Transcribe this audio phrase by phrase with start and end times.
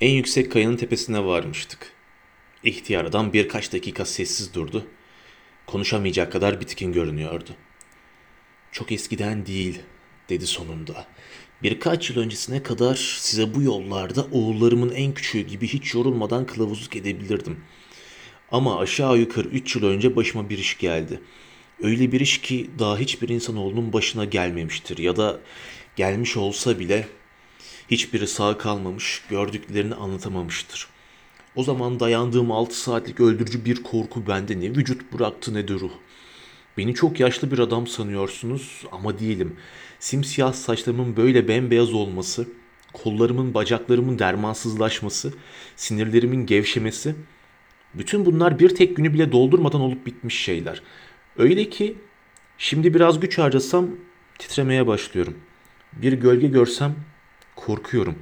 [0.00, 1.92] En yüksek kayanın tepesine varmıştık.
[2.64, 4.86] İhtiyar adam birkaç dakika sessiz durdu.
[5.66, 7.50] Konuşamayacak kadar bitkin görünüyordu.
[8.72, 9.78] Çok eskiden değil,
[10.28, 11.06] dedi sonunda.
[11.62, 17.60] Birkaç yıl öncesine kadar size bu yollarda oğullarımın en küçüğü gibi hiç yorulmadan kılavuzluk edebilirdim.
[18.50, 21.20] Ama aşağı yukarı üç yıl önce başıma bir iş geldi.
[21.82, 25.40] Öyle bir iş ki daha hiçbir insanoğlunun başına gelmemiştir ya da
[25.96, 27.08] gelmiş olsa bile
[27.90, 30.88] hiçbiri sağ kalmamış, gördüklerini anlatamamıştır.
[31.56, 35.92] O zaman dayandığım altı saatlik öldürücü bir korku bende ne vücut bıraktı ne de ruh.
[36.76, 39.56] Beni çok yaşlı bir adam sanıyorsunuz ama değilim.
[40.00, 42.48] Simsiyah saçlarımın böyle bembeyaz olması,
[42.92, 45.32] kollarımın bacaklarımın dermansızlaşması,
[45.76, 47.14] sinirlerimin gevşemesi,
[47.94, 50.82] bütün bunlar bir tek günü bile doldurmadan olup bitmiş şeyler.
[51.38, 51.96] Öyle ki
[52.58, 53.88] şimdi biraz güç harcasam
[54.38, 55.36] titremeye başlıyorum.
[55.92, 56.94] Bir gölge görsem
[57.66, 58.18] korkuyorum.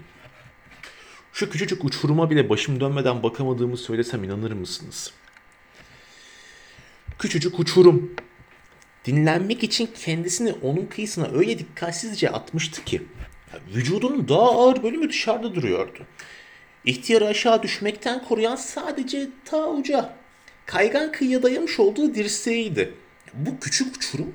[1.32, 5.12] Şu küçücük uçuruma bile başım dönmeden bakamadığımı söylesem inanır mısınız?
[7.18, 8.14] Küçücük uçurum.
[9.04, 13.02] Dinlenmek için kendisini onun kıyısına öyle dikkatsizce atmıştı ki
[13.74, 15.98] vücudunun daha ağır bölümü dışarıda duruyordu.
[16.84, 20.12] İhtiyarı aşağı düşmekten koruyan sadece ta uca
[20.66, 22.94] kaygan kıyıya dayamış olduğu dirseğiydi.
[23.34, 24.34] Bu küçük uçurum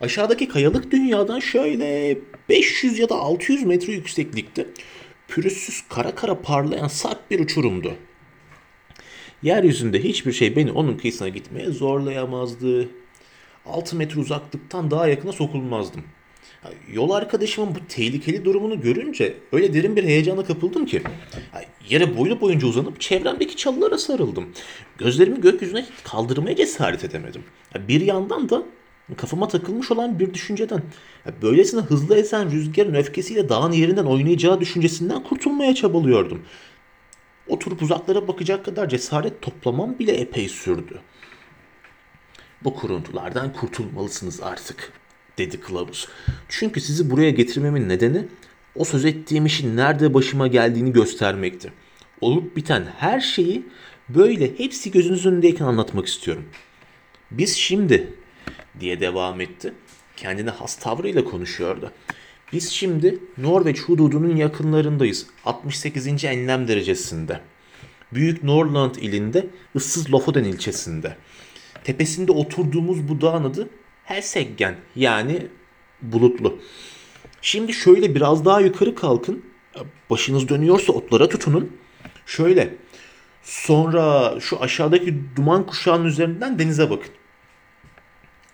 [0.00, 4.66] aşağıdaki kayalık dünyadan şöyle 500 ya da 600 metre yükseklikte
[5.28, 7.94] pürüzsüz kara kara parlayan sert bir uçurumdu.
[9.42, 12.88] Yeryüzünde hiçbir şey beni onun kıyısına gitmeye zorlayamazdı.
[13.66, 16.04] 6 metre uzaklıktan daha yakına sokulmazdım.
[16.92, 21.02] Yol arkadaşımın bu tehlikeli durumunu görünce öyle derin bir heyecana kapıldım ki
[21.88, 24.52] yere boylu boyunca uzanıp çevremdeki çalılara sarıldım.
[24.98, 27.44] Gözlerimi gökyüzüne kaldırmaya cesaret edemedim.
[27.88, 28.62] Bir yandan da
[29.14, 30.82] kafama takılmış olan bir düşünceden,
[31.42, 36.42] böylesine hızlı esen rüzgarın öfkesiyle dağın yerinden oynayacağı düşüncesinden kurtulmaya çabalıyordum.
[37.48, 41.00] Oturup uzaklara bakacak kadar cesaret toplamam bile epey sürdü.
[42.64, 44.92] Bu kuruntulardan kurtulmalısınız artık,
[45.38, 46.08] dedi kılavuz.
[46.48, 48.24] Çünkü sizi buraya getirmemin nedeni
[48.74, 51.72] o söz ettiğim işin nerede başıma geldiğini göstermekti.
[52.20, 53.66] Olup biten her şeyi
[54.08, 56.44] böyle hepsi gözünüzün önündeyken anlatmak istiyorum.
[57.30, 58.14] Biz şimdi
[58.80, 59.74] diye devam etti.
[60.16, 61.92] Kendine has tavrıyla konuşuyordu.
[62.52, 65.26] Biz şimdi Norveç hududunun yakınlarındayız.
[65.44, 66.24] 68.
[66.24, 67.40] enlem derecesinde.
[68.12, 71.16] Büyük Norland ilinde ıssız Lofoten ilçesinde.
[71.84, 73.68] Tepesinde oturduğumuz bu dağın adı
[74.04, 75.46] Helseggen yani
[76.02, 76.58] bulutlu.
[77.42, 79.44] Şimdi şöyle biraz daha yukarı kalkın.
[80.10, 81.76] Başınız dönüyorsa otlara tutunun.
[82.26, 82.74] Şöyle.
[83.42, 87.10] Sonra şu aşağıdaki duman kuşağının üzerinden denize bakın.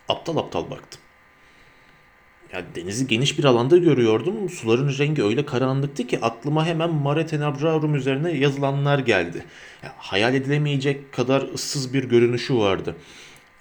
[0.08, 1.00] Aptal aptal baktım.
[2.52, 4.50] Ya denizi geniş bir alanda görüyordum.
[4.50, 9.44] Suların rengi öyle karanlıktı ki aklıma hemen Mare Tenebrarum üzerine yazılanlar geldi.
[9.82, 12.96] Ya, hayal edilemeyecek kadar ıssız bir görünüşü vardı.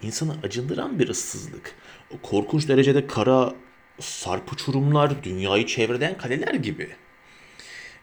[0.02, 1.76] İnsanı acındıran bir ıssızlık.
[2.16, 3.54] O korkunç derecede kara,
[4.00, 6.90] sarp uçurumlar, dünyayı çevreden kaleler gibi.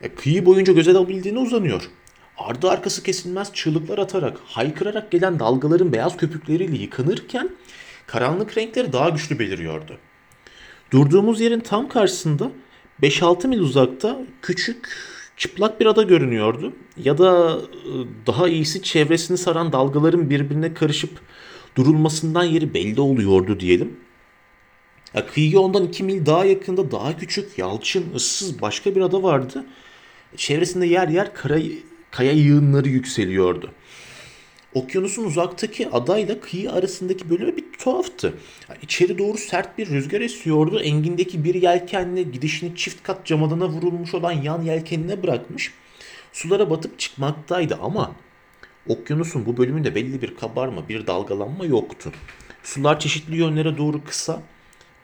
[0.03, 1.91] Ya, kıyı boyunca göze alabildiğine uzanıyor.
[2.39, 7.51] Ardı arkası kesilmez çığlıklar atarak, haykırarak gelen dalgaların beyaz köpükleriyle yıkanırken
[8.09, 9.99] karanlık renkleri daha güçlü beliriyordu.
[10.91, 12.51] Durduğumuz yerin tam karşısında
[13.03, 14.89] 5-6 mil uzakta küçük
[15.37, 16.73] çıplak bir ada görünüyordu.
[16.97, 17.59] Ya da
[18.27, 21.21] daha iyisi çevresini saran dalgaların birbirine karışıp
[21.77, 23.97] durulmasından yeri belli oluyordu diyelim.
[25.15, 29.65] Ya kıyıya ondan 2 mil daha yakında daha küçük, yalçın, ıssız başka bir ada vardı.
[30.37, 31.59] Çevresinde yer yer kara,
[32.11, 33.71] kaya yığınları yükseliyordu.
[34.79, 38.35] Okyanusun uzaktaki adayla kıyı arasındaki bölümü bir tuhaftı.
[38.83, 40.81] İçeri doğru sert bir rüzgar esiyordu.
[40.81, 45.73] Engindeki bir yelkenle gidişini çift kat camadana vurulmuş olan yan yelkenine bırakmış.
[46.33, 48.13] Sulara batıp çıkmaktaydı ama
[48.89, 52.13] okyanusun bu bölümünde belli bir kabarma, bir dalgalanma yoktu.
[52.63, 54.43] Sular çeşitli yönlere doğru kısa,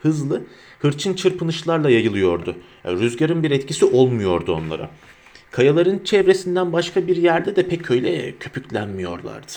[0.03, 0.43] hızlı,
[0.79, 2.57] hırçın çırpınışlarla yayılıyordu.
[2.85, 4.91] Yani rüzgarın bir etkisi olmuyordu onlara.
[5.55, 9.53] Kayaların çevresinden başka bir yerde de pek öyle köpüklenmiyorlardı.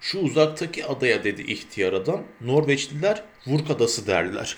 [0.00, 2.22] Şu uzaktaki adaya dedi ihtiyar adam.
[2.40, 4.56] Norveçliler Vurk Adası derler.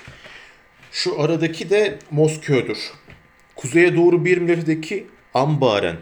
[0.93, 2.79] Şu aradaki de Mosköv'dür.
[3.57, 5.97] Kuzeye doğru bir milyardaki Ambaren.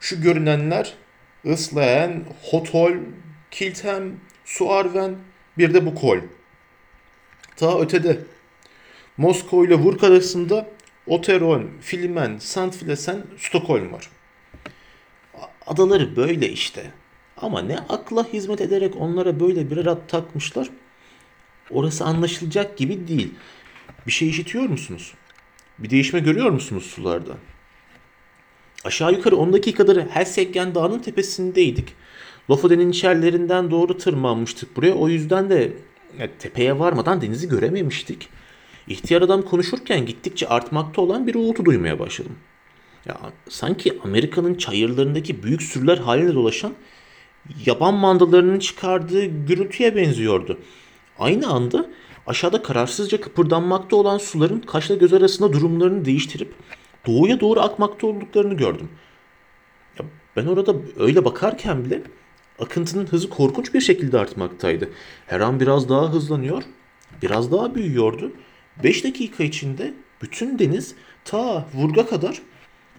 [0.00, 0.94] Şu görünenler
[1.44, 2.92] Islaen, Hotol,
[3.50, 5.14] Kiltem, Suarven,
[5.58, 6.18] bir de bu kol.
[7.56, 8.18] Ta ötede
[9.16, 10.66] Moskova ile Vurk arasında
[11.06, 14.10] Oteron, Filimen, Sandflesen, Stockholm var.
[15.66, 16.90] Adaları böyle işte.
[17.36, 20.68] Ama ne akla hizmet ederek onlara böyle bir ad takmışlar.
[21.70, 23.34] Orası anlaşılacak gibi değil.
[24.06, 25.14] Bir şey işitiyor musunuz?
[25.78, 27.32] Bir değişme görüyor musunuz sularda?
[28.84, 31.94] Aşağı yukarı 10 dakikadır Helseggen Dağı'nın tepesindeydik.
[32.50, 34.94] Lofoten'in içerilerinden doğru tırmanmıştık buraya.
[34.94, 35.72] O yüzden de
[36.18, 38.28] ya, tepeye varmadan denizi görememiştik.
[38.88, 42.36] İhtiyar adam konuşurken gittikçe artmakta olan bir uğultu duymaya başladım.
[43.06, 46.72] Ya sanki Amerika'nın çayırlarındaki büyük sürüler halinde dolaşan
[47.66, 50.58] yaban mandalarının çıkardığı gürültüye benziyordu.
[51.18, 51.86] Aynı anda
[52.26, 56.54] aşağıda kararsızca kıpırdanmakta olan suların kaşla göz arasında durumlarını değiştirip
[57.06, 58.88] doğuya doğru akmakta olduklarını gördüm.
[59.98, 60.06] Ya
[60.36, 62.02] ben orada öyle bakarken bile
[62.58, 64.88] akıntının hızı korkunç bir şekilde artmaktaydı.
[65.26, 66.62] Her an biraz daha hızlanıyor,
[67.22, 68.32] biraz daha büyüyordu.
[68.84, 72.42] 5 dakika içinde bütün deniz ta vurga kadar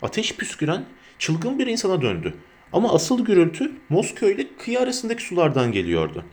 [0.02, 0.86] ateş püsküren
[1.20, 2.34] çılgın bir insana döndü.
[2.74, 6.26] Ama asıl gürültü Moskova ile kıyı arasındaki sulardan geliyordu.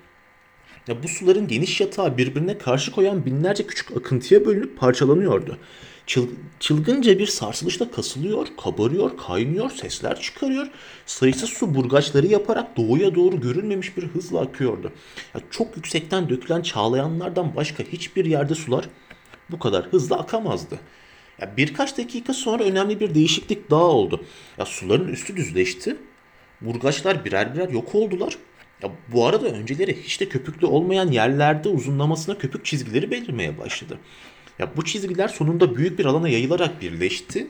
[0.89, 5.59] Ya bu suların geniş yatağı birbirine karşı koyan binlerce küçük akıntıya bölünüp parçalanıyordu.
[6.07, 6.29] Çıl,
[6.61, 10.67] çılgınca bir sarsılışla kasılıyor, kabarıyor, kaynıyor, sesler çıkarıyor.
[11.07, 14.93] Sayısız su burgaçları yaparak doğuya doğru görülmemiş bir hızla akıyordu.
[15.35, 18.89] Ya çok yüksekten dökülen çağlayanlardan başka hiçbir yerde sular
[19.53, 20.79] bu kadar hızlı akamazdı.
[21.41, 24.25] Ya birkaç dakika sonra önemli bir değişiklik daha oldu.
[24.59, 25.97] Ya suların üstü düzleşti.
[26.61, 28.37] Burgaçlar birer birer yok oldular.
[28.83, 33.99] Ya bu arada önceleri hiç de köpüklü olmayan yerlerde uzunlamasına köpük çizgileri belirmeye başladı.
[34.59, 37.47] Ya bu çizgiler sonunda büyük bir alana yayılarak birleşti.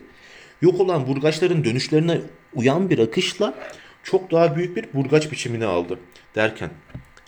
[0.62, 2.20] Yok olan burgaçların dönüşlerine
[2.54, 3.54] uyan bir akışla
[4.02, 5.98] çok daha büyük bir burgaç biçimini aldı.
[6.34, 6.70] Derken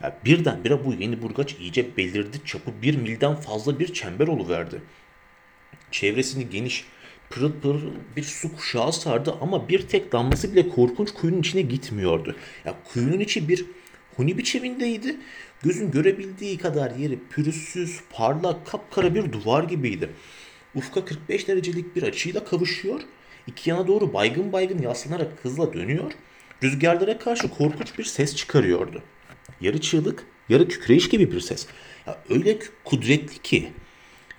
[0.02, 2.37] ya birdenbire bu yeni burgaç iyice belirdi.
[2.44, 4.82] Çapı bir milden fazla bir çember oluverdi.
[5.90, 6.84] Çevresini geniş,
[7.31, 12.37] pırıl pırıl bir su kuşağı sardı ama bir tek damlası bile korkunç kuyunun içine gitmiyordu.
[12.64, 13.66] Ya kuyunun içi bir
[14.16, 15.16] huni biçimindeydi.
[15.62, 20.10] Gözün görebildiği kadar yeri pürüzsüz, parlak, kapkara bir duvar gibiydi.
[20.75, 23.00] Ufka 45 derecelik bir açıyla kavuşuyor.
[23.46, 26.12] İki yana doğru baygın baygın yaslanarak hızla dönüyor.
[26.62, 29.02] Rüzgarlara karşı korkunç bir ses çıkarıyordu.
[29.62, 31.66] Yarı çığlık, yarı kükreyiş gibi bir ses.
[32.06, 33.72] Ya öyle kudretli ki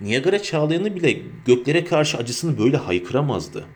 [0.00, 3.66] Niagara çağlayanı bile göklere karşı acısını böyle haykıramazdı.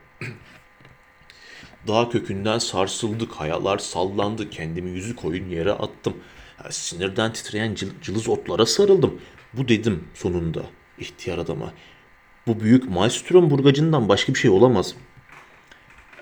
[1.88, 6.16] Dağ kökünden sarsıldı, kayalar sallandı, kendimi yüzü koyun yere attım.
[6.64, 9.20] Ya, sinirden titreyen cıl, cılız otlara sarıldım.
[9.52, 10.62] Bu dedim sonunda
[10.98, 11.72] ihtiyar adama.
[12.46, 14.94] Bu büyük Maelstrom burgacından başka bir şey olamaz.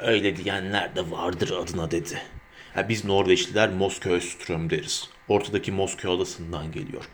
[0.03, 2.23] Öyle diyenler de vardır adına dedi.
[2.77, 5.16] Ya, biz Norveçliler Moskova Ström deriz.
[5.29, 7.09] Ortadaki Moskova adasından geliyor.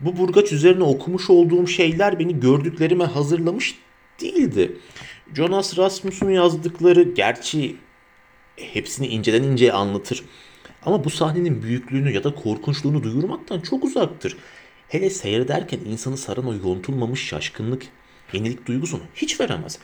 [0.00, 3.78] Bu burgaç üzerine okumuş olduğum şeyler beni gördüklerime hazırlamış
[4.20, 4.76] değildi.
[5.34, 7.76] Jonas Rasmus'un yazdıkları gerçi
[8.56, 10.24] hepsini inceden inceye anlatır.
[10.82, 14.36] Ama bu sahnenin büyüklüğünü ya da korkunçluğunu duyurmaktan çok uzaktır.
[14.88, 17.82] Hele seyrederken insanı saran o yontulmamış şaşkınlık,
[18.32, 19.78] yenilik duygusunu hiç veremez.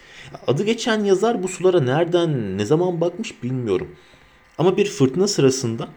[0.46, 3.96] Adı geçen yazar bu sulara nereden, ne zaman bakmış bilmiyorum.
[4.58, 5.88] Ama bir fırtına sırasında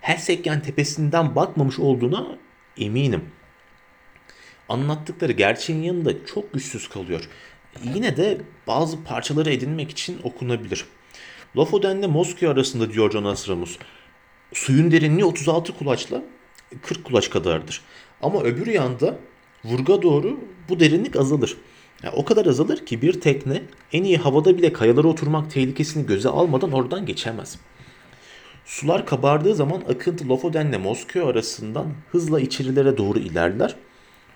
[0.00, 2.38] Helsekyen tepesinden bakmamış olduğuna
[2.78, 3.24] eminim.
[4.68, 7.28] Anlattıkları gerçeğin yanında çok güçsüz kalıyor.
[7.94, 10.84] Yine de bazı parçaları edinmek için okunabilir.
[11.56, 13.78] Lofoten ile Moskova arasında diyor Jonas Ramus.
[14.52, 16.22] Suyun derinliği 36 kulaçla
[16.82, 17.80] 40 kulaç kadardır.
[18.22, 19.18] Ama öbür yanda
[19.64, 21.56] vurga doğru bu derinlik azalır.
[22.02, 23.62] Yani o kadar azalır ki bir tekne
[23.92, 27.58] en iyi havada bile kayalara oturmak tehlikesini göze almadan oradan geçemez.
[28.70, 33.76] Sular kabardığı zaman akıntı Lofoten ile Moskova arasından hızla içerilere doğru ilerler.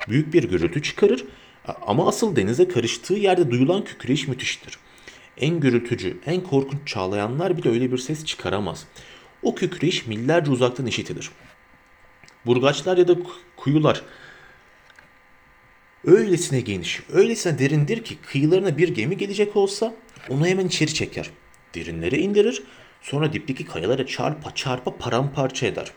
[0.09, 1.25] Büyük bir gürültü çıkarır
[1.87, 4.79] ama asıl denize karıştığı yerde duyulan kükreş müthiştir.
[5.37, 8.87] En gürültücü, en korkunç çağlayanlar bile öyle bir ses çıkaramaz.
[9.43, 11.31] O kükreş millerce uzaktan işitilir.
[12.47, 13.17] Burgaçlar ya da
[13.57, 14.03] kuyular
[16.05, 19.95] öylesine geniş, öylesine derindir ki kıyılarına bir gemi gelecek olsa
[20.29, 21.31] onu hemen içeri çeker.
[21.75, 22.63] Derinlere indirir,
[23.05, 25.93] sonra dipteki kayalara çarpa çarpa paramparça eder.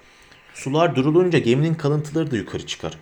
[0.53, 2.93] Sular durulunca geminin kalıntıları da yukarı çıkar.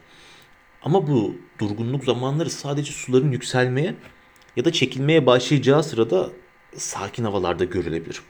[0.81, 3.95] Ama bu durgunluk zamanları sadece suların yükselmeye
[4.55, 6.29] ya da çekilmeye başlayacağı sırada
[6.77, 8.21] sakin havalarda görülebilir.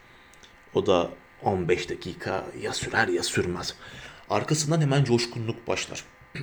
[0.74, 1.10] O da
[1.44, 3.76] 15 dakika ya sürer ya sürmez.
[4.30, 6.04] Arkasından hemen coşkunluk başlar.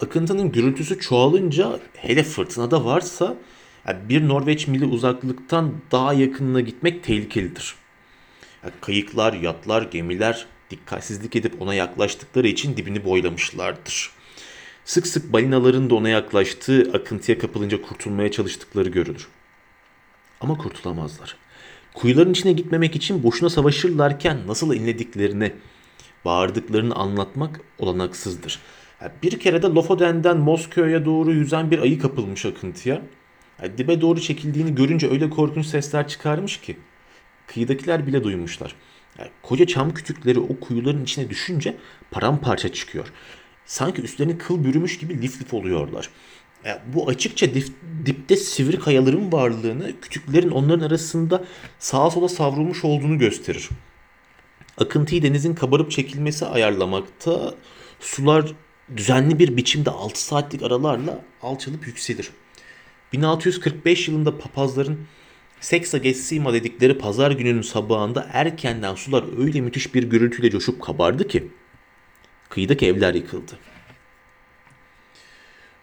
[0.00, 3.36] Akıntının gürültüsü çoğalınca hele fırtınada varsa
[3.88, 7.74] yani bir Norveç mili uzaklıktan daha yakınına gitmek tehlikelidir.
[8.62, 14.10] Yani kayıklar, yatlar, gemiler dikkatsizlik edip ona yaklaştıkları için dibini boylamışlardır.
[14.84, 19.28] Sık sık balinaların da ona yaklaştığı, akıntıya kapılınca kurtulmaya çalıştıkları görülür.
[20.40, 21.36] Ama kurtulamazlar.
[21.94, 25.52] Kuyuların içine gitmemek için boşuna savaşırlarken nasıl inlediklerini,
[26.24, 28.58] bağırdıklarını anlatmak olanaksızdır.
[29.22, 33.02] bir kere de Lofoten'den Moskova'ya doğru yüzen bir ayı kapılmış akıntıya.
[33.62, 36.76] Yani dibe doğru çekildiğini görünce öyle korkunç sesler çıkarmış ki
[37.46, 38.74] kıyıdakiler bile duymuşlar.
[39.18, 41.76] Yani koca çam kütükleri o kuyuların içine düşünce
[42.10, 43.12] paramparça çıkıyor.
[43.66, 46.10] Sanki üstlerini kıl bürümüş gibi lif lif oluyorlar.
[46.64, 47.68] Yani bu açıkça dip,
[48.06, 51.44] dipte sivri kayaların varlığını, kütüklerin onların arasında
[51.78, 53.68] sağa sola savrulmuş olduğunu gösterir.
[54.78, 57.54] Akıntıyı denizin kabarıp çekilmesi ayarlamakta
[58.00, 58.52] sular
[58.96, 62.30] düzenli bir biçimde 6 saatlik aralarla alçalıp yükselir.
[63.12, 65.06] 1645 yılında papazların
[65.60, 71.48] Seksa Gessima dedikleri pazar gününün sabahında erkenden sular öyle müthiş bir gürültüyle coşup kabardı ki
[72.48, 73.52] kıyıdaki evler yıkıldı.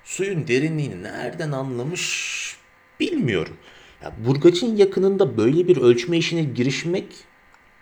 [0.04, 2.56] Suyun derinliğini nereden anlamış
[3.00, 3.58] bilmiyorum.
[4.04, 7.06] Ya Burgaç'ın yakınında böyle bir ölçme işine girişmek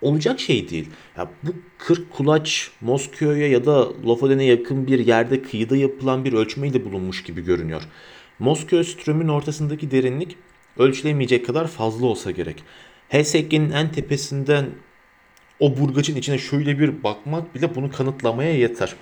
[0.00, 0.88] olacak şey değil.
[1.16, 6.84] Ya bu 40 kulaç Mosköy'e ya da Lofoten'e yakın bir yerde kıyıda yapılan bir ölçmeyle
[6.84, 7.82] bulunmuş gibi görünüyor.
[8.38, 10.36] Moskova strömün ortasındaki derinlik
[10.78, 12.62] ölçülemeyecek kadar fazla olsa gerek.
[13.08, 14.66] Helsinki'nin en tepesinden
[15.60, 18.94] o burgacın içine şöyle bir bakmak bile bunu kanıtlamaya yeter.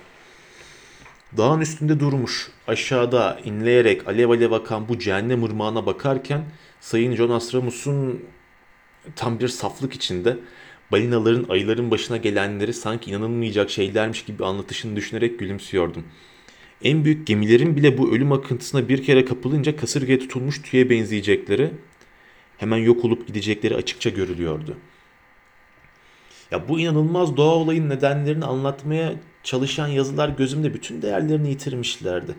[1.37, 6.45] Dağın üstünde durmuş, aşağıda inleyerek alev alev akan bu cehennem ırmağına bakarken
[6.79, 8.23] Sayın Jonas Ramus'un
[9.15, 10.37] tam bir saflık içinde
[10.91, 16.03] balinaların ayıların başına gelenleri sanki inanılmayacak şeylermiş gibi anlatışını düşünerek gülümsüyordum.
[16.83, 21.71] En büyük gemilerin bile bu ölüm akıntısına bir kere kapılınca kasırgaya tutulmuş tüye benzeyecekleri,
[22.57, 24.77] hemen yok olup gidecekleri açıkça görülüyordu.
[26.51, 32.35] Ya bu inanılmaz doğa olayın nedenlerini anlatmaya çalışan yazılar gözümde bütün değerlerini yitirmişlerdi.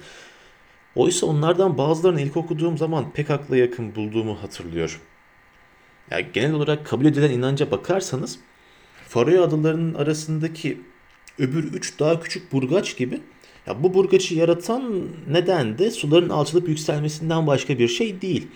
[0.95, 5.01] Oysa onlardan bazılarını ilk okuduğum zaman pek akla yakın bulduğumu hatırlıyorum.
[6.11, 8.39] Yani genel olarak kabul edilen inanca bakarsanız
[9.09, 10.81] Faroe adalarının arasındaki
[11.39, 13.21] öbür üç daha küçük burgaç gibi
[13.69, 18.47] ya bu burgacı yaratan neden de suların alçalıp yükselmesinden başka bir şey değil.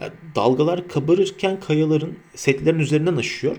[0.00, 3.56] Ya dalgalar kabarırken kayaların setlerin üzerinden aşıyor.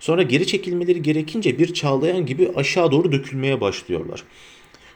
[0.00, 4.22] Sonra geri çekilmeleri gerekince bir çağlayan gibi aşağı doğru dökülmeye başlıyorlar.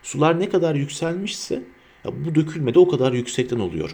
[0.03, 1.63] Sular ne kadar yükselmişse
[2.05, 3.91] ya bu dökülme de o kadar yüksekten oluyor.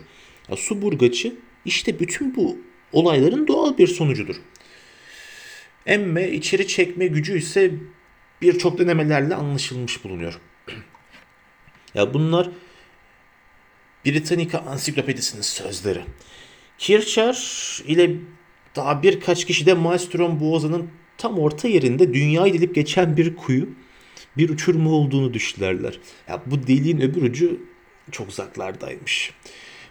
[0.50, 1.34] Ya su burgaçı
[1.64, 2.58] işte bütün bu
[2.92, 4.36] olayların doğal bir sonucudur.
[5.86, 7.70] Emme içeri çekme gücü ise
[8.42, 10.40] birçok denemelerle anlaşılmış bulunuyor.
[11.94, 12.50] Ya bunlar
[14.06, 16.00] Britannica Ansiklopedisinin sözleri.
[16.78, 17.36] Kircher
[17.86, 18.16] ile
[18.76, 23.68] daha birkaç kişi de Maelstrom Boğazı'nın tam orta yerinde dünyayı delip geçen bir kuyu,
[24.36, 25.98] bir uçurma olduğunu düşlerler.
[26.28, 27.60] Ya bu deliğin öbür ucu
[28.10, 29.32] çok uzaklardaymış.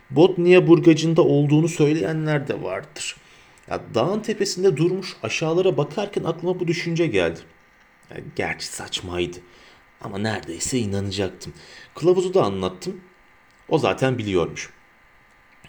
[0.10, 3.16] Botnia burgacında olduğunu söyleyenler de vardır.
[3.70, 7.40] Ya dağın tepesinde durmuş aşağılara bakarken aklıma bu düşünce geldi.
[8.10, 9.38] Ya gerçi saçmaydı.
[10.02, 11.54] Ama neredeyse inanacaktım.
[11.96, 13.02] Kılavuzu da anlattım.
[13.70, 14.70] O zaten biliyormuş.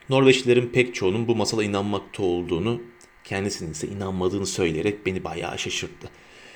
[0.09, 2.83] Norveçlilerin pek çoğunun bu masala inanmakta olduğunu,
[3.25, 6.11] kendisinin ise inanmadığını söyleyerek beni bayağı şaşırttı.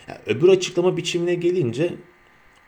[0.09, 1.95] Yani öbür açıklama biçimine gelince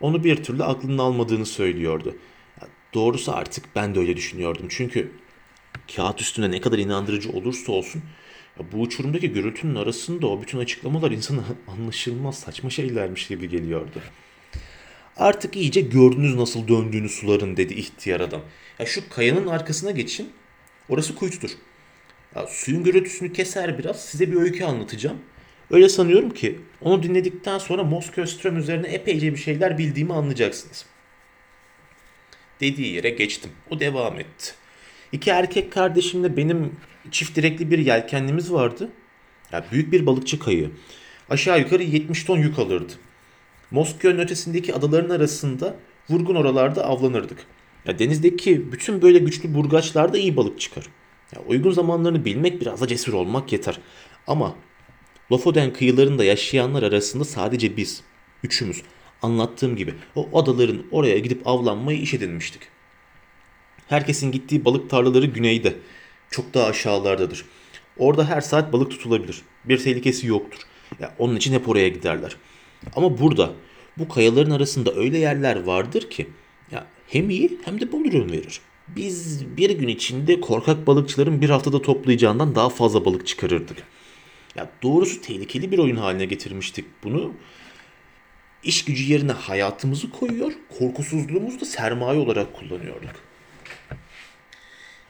[0.00, 2.16] onu bir türlü aklının almadığını söylüyordu.
[2.60, 4.66] Yani doğrusu artık ben de öyle düşünüyordum.
[4.68, 5.12] Çünkü
[5.96, 8.02] kağıt üstünde ne kadar inandırıcı olursa olsun
[8.72, 14.00] bu uçurumdaki gürültünün arasında o bütün açıklamalar insana anlaşılmaz saçma şeylermiş gibi geliyordu.
[15.16, 18.42] Artık iyice gördünüz nasıl döndüğünü suların dedi ihtiyar adam.
[18.78, 20.30] Ya şu kayanın arkasına geçin.
[20.88, 21.50] Orası kuytudur.
[22.34, 25.18] Ya suyun gürültüsünü keser biraz size bir öykü anlatacağım.
[25.70, 30.86] Öyle sanıyorum ki onu dinledikten sonra Moskova üzerine epeyce bir şeyler bildiğimi anlayacaksınız.
[32.60, 33.50] Dediği yere geçtim.
[33.70, 34.52] O devam etti.
[35.12, 36.76] İki erkek kardeşimle benim
[37.10, 38.90] çift direkli bir yelkenlimiz vardı.
[39.52, 40.70] Yani büyük bir balıkçı kayığı.
[41.30, 42.92] Aşağı yukarı 70 ton yük alırdı.
[43.70, 45.76] Moskova'nın ötesindeki adaların arasında
[46.10, 47.38] vurgun oralarda avlanırdık.
[47.84, 50.86] Ya denizdeki bütün böyle güçlü burgaçlarda iyi balık çıkar.
[51.34, 53.78] Ya uygun zamanlarını bilmek biraz da cesur olmak yeter.
[54.26, 54.54] Ama
[55.32, 58.02] Lofoten kıyılarında yaşayanlar arasında sadece biz,
[58.42, 58.82] üçümüz,
[59.22, 62.62] anlattığım gibi o adaların oraya gidip avlanmayı iş edinmiştik.
[63.88, 65.76] Herkesin gittiği balık tarlaları güneyde,
[66.30, 67.44] çok daha aşağılardadır.
[67.98, 69.42] Orada her saat balık tutulabilir.
[69.64, 70.58] Bir tehlikesi yoktur.
[71.00, 72.36] Ya onun için hep oraya giderler.
[72.96, 73.52] Ama burada
[73.98, 76.26] bu kayaların arasında öyle yerler vardır ki
[76.70, 78.60] ya hem iyi hem de bol ürün verir.
[78.88, 83.76] Biz bir gün içinde korkak balıkçıların bir haftada toplayacağından daha fazla balık çıkarırdık.
[84.56, 87.32] Ya doğrusu tehlikeli bir oyun haline getirmiştik bunu.
[88.62, 93.14] İş gücü yerine hayatımızı koyuyor, korkusuzluğumuzu da sermaye olarak kullanıyorduk.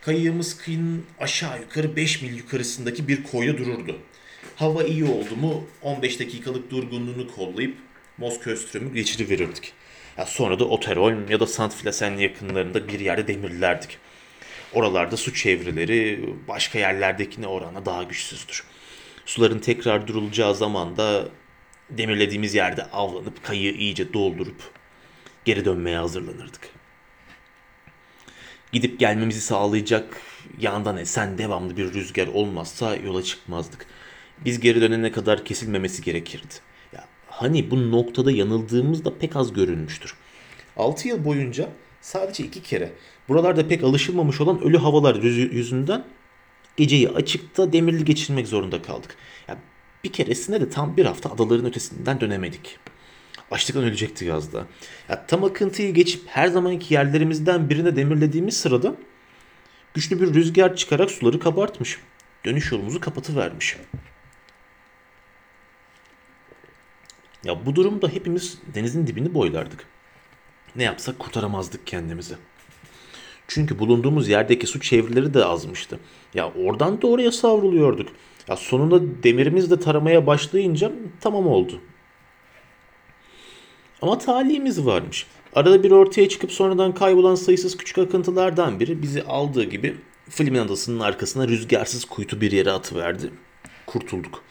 [0.00, 3.99] Kayığımız kıyının aşağı yukarı 5 mil yukarısındaki bir koyda dururdu.
[4.56, 7.76] Hava iyi oldu mu 15 dakikalık durgunluğunu kollayıp
[8.18, 8.54] Moskova
[8.94, 9.72] geçiriverirdik.
[10.18, 13.98] Ya sonra da Oterholm ya da Sant Flasen yakınlarında bir yerde demirlerdik.
[14.72, 18.64] Oralarda su çevreleri başka yerlerdekine oranla daha güçsüzdür.
[19.26, 21.28] Suların tekrar durulacağı zaman da
[21.90, 24.62] demirlediğimiz yerde avlanıp kayığı iyice doldurup
[25.44, 26.68] geri dönmeye hazırlanırdık.
[28.72, 30.20] Gidip gelmemizi sağlayacak
[30.58, 33.86] yandan esen devamlı bir rüzgar olmazsa yola çıkmazdık.
[34.44, 36.54] Biz geri dönene kadar kesilmemesi gerekirdi.
[36.92, 40.14] Ya, hani bu noktada yanıldığımız da pek az görülmüştür.
[40.76, 41.68] 6 yıl boyunca
[42.00, 42.92] sadece iki kere
[43.28, 46.04] buralarda pek alışılmamış olan ölü havalar yüzünden
[46.76, 49.16] geceyi açıkta demirli geçirmek zorunda kaldık.
[49.48, 49.58] Ya,
[50.04, 52.78] bir keresinde de tam bir hafta adaların ötesinden dönemedik.
[53.50, 54.66] Açlıktan ölecekti yazda.
[55.08, 58.96] Ya, tam akıntıyı geçip her zamanki yerlerimizden birine demirlediğimiz sırada
[59.94, 61.98] güçlü bir rüzgar çıkarak suları kabartmış.
[62.44, 63.76] Dönüş yolumuzu kapatıvermiş.
[67.46, 69.86] Ya bu durumda hepimiz denizin dibini boylardık.
[70.76, 72.34] Ne yapsak kurtaramazdık kendimizi.
[73.48, 76.00] Çünkü bulunduğumuz yerdeki su çevreleri de azmıştı.
[76.34, 78.08] Ya oradan da oraya savruluyorduk.
[78.48, 81.80] Ya sonunda demirimiz de taramaya başlayınca tamam oldu.
[84.02, 85.26] Ama talihimiz varmış.
[85.54, 89.96] Arada bir ortaya çıkıp sonradan kaybolan sayısız küçük akıntılardan biri bizi aldığı gibi
[90.30, 93.30] Flimin adasının arkasına rüzgarsız kuytu bir yere atıverdi.
[93.86, 94.44] Kurtulduk.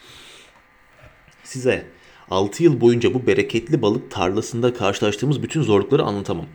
[1.44, 1.95] Size
[2.30, 6.46] 6 yıl boyunca bu bereketli balık tarlasında karşılaştığımız bütün zorlukları anlatamam.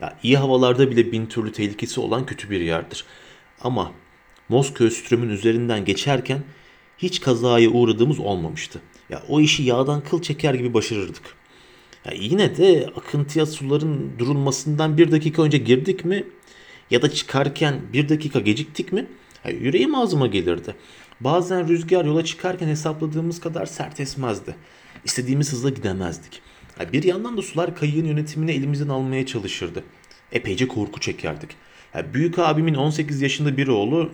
[0.00, 3.04] Ya, iyi havalarda bile bin türlü tehlikesi olan kötü bir yerdir.
[3.60, 3.92] Ama
[4.48, 6.42] Moskova strömün üzerinden geçerken
[6.98, 8.80] hiç kazaya uğradığımız olmamıştı.
[9.10, 11.22] Ya o işi yağdan kıl çeker gibi başarırdık.
[12.04, 16.24] Ya yine de akıntıya suların durulmasından bir dakika önce girdik mi
[16.90, 19.06] ya da çıkarken bir dakika geciktik mi
[19.44, 20.74] ya yüreğim ağzıma gelirdi.
[21.20, 24.56] Bazen rüzgar yola çıkarken hesapladığımız kadar sert esmezdi.
[25.08, 26.42] İstediğimiz hızla gidemezdik.
[26.92, 29.84] Bir yandan da sular kayığın yönetimini elimizden almaya çalışırdı.
[30.32, 31.50] Epeyce korku çekerdik.
[32.14, 34.12] Büyük abimin 18 yaşında bir oğlu,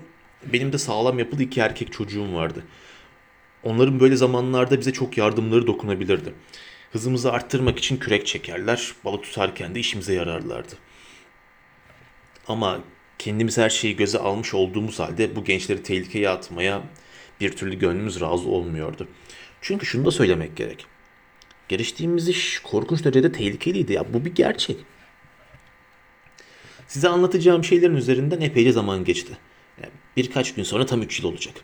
[0.52, 2.64] benim de sağlam yapılı iki erkek çocuğum vardı.
[3.62, 6.34] Onların böyle zamanlarda bize çok yardımları dokunabilirdi.
[6.92, 10.75] Hızımızı arttırmak için kürek çekerler, balık tutarken de işimize yararlardı.
[12.49, 12.80] Ama
[13.19, 16.82] kendimiz her şeyi göze almış olduğumuz halde bu gençleri tehlikeye atmaya
[17.40, 19.08] bir türlü gönlümüz razı olmuyordu.
[19.64, 20.86] Çünkü şunu da söylemek gerek.
[21.68, 24.14] Geliştiğimiz iş korkunç derecede tehlikeliydi ya.
[24.14, 24.76] Bu bir gerçek.
[26.86, 29.38] Size anlatacağım şeylerin üzerinden epeyce zaman geçti.
[29.82, 31.54] Yani birkaç gün sonra tam 3 yıl olacak.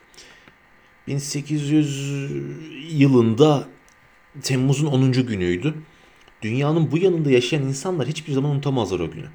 [1.07, 2.31] 1800
[2.93, 3.69] yılında
[4.43, 5.13] Temmuz'un 10.
[5.13, 5.75] günüydü.
[6.43, 9.29] Dünyanın bu yanında yaşayan insanlar hiçbir zaman unutamazlar o günü.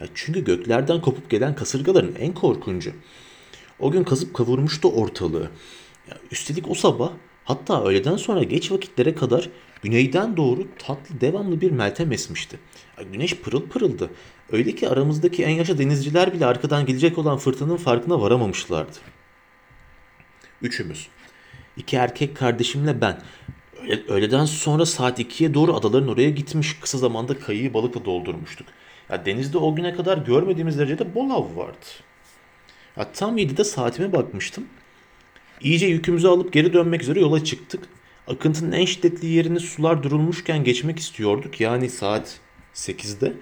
[0.00, 2.92] Ya çünkü göklerden kopup gelen kasırgaların en korkuncu.
[3.78, 5.50] O gün kazıp kavurmuştu ortalığı.
[6.10, 7.12] Ya üstelik o sabah
[7.48, 9.48] hatta öğleden sonra geç vakitlere kadar
[9.82, 12.58] güneyden doğru tatlı devamlı bir meltem esmişti.
[13.12, 14.10] Güneş pırıl pırıldı.
[14.52, 18.96] Öyle ki aramızdaki en yaşa denizciler bile arkadan gelecek olan fırtınanın farkına varamamışlardı.
[20.62, 21.08] Üçümüz.
[21.76, 23.22] İki erkek kardeşimle ben.
[23.82, 28.66] Öğle, öğleden sonra saat 2'ye doğru adaların oraya gitmiş kısa zamanda kayığı balıkla doldurmuştuk.
[29.10, 31.86] Ya denizde o güne kadar görmediğimiz derecede bol av vardı.
[32.96, 34.64] Ya tam 7'de saatime bakmıştım.
[35.60, 37.84] İyice yükümüzü alıp geri dönmek üzere yola çıktık.
[38.26, 41.60] Akıntının en şiddetli yerini sular durulmuşken geçmek istiyorduk.
[41.60, 42.40] Yani saat
[42.74, 43.32] 8'de.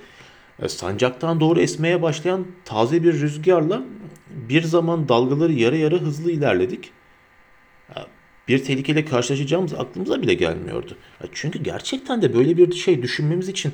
[0.63, 3.83] E, sancaktan doğru esmeye başlayan taze bir rüzgarla
[4.31, 6.91] bir zaman dalgaları yara yara hızlı ilerledik.
[8.49, 10.97] Bir tehlikeyle karşılaşacağımız aklımıza bile gelmiyordu.
[11.33, 13.73] Çünkü gerçekten de böyle bir şey düşünmemiz için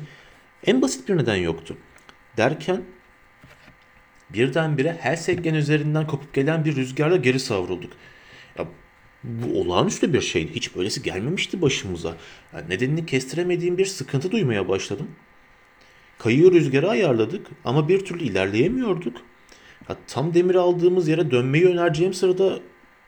[0.66, 1.76] en basit bir neden yoktu.
[2.37, 2.83] Derken
[4.31, 7.92] birdenbire Helsinki'nin üzerinden kopup gelen bir rüzgarla geri savrulduk.
[9.25, 10.55] Bu olağanüstü bir şeydi.
[10.55, 12.17] Hiç böylesi gelmemişti başımıza.
[12.53, 15.09] Yani nedenini kestiremediğim bir sıkıntı duymaya başladım.
[16.19, 19.17] Kayığı rüzgara ayarladık ama bir türlü ilerleyemiyorduk.
[19.89, 22.61] Ya, tam demir aldığımız yere dönmeyi önereceğim sırada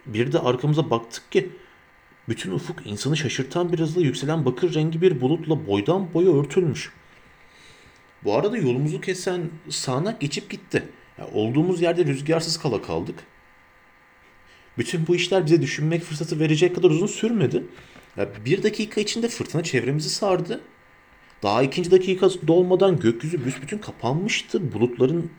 [0.07, 1.51] bir de arkamıza baktık ki
[2.29, 6.93] bütün ufuk insanı şaşırtan bir hızla yükselen bakır rengi bir bulutla boydan boya örtülmüş.
[8.25, 10.83] Bu arada yolumuzu kesen sağanak geçip gitti.
[11.19, 13.15] Yani olduğumuz yerde rüzgarsız kala kaldık.
[14.79, 17.65] Bütün bu işler bize düşünmek fırsatı verecek kadar uzun sürmedi.
[18.17, 20.61] Yani bir dakika içinde fırtına çevremizi sardı.
[21.43, 24.73] Daha ikinci dakika dolmadan gökyüzü büsbütün kapanmıştı.
[24.73, 25.31] Bulutların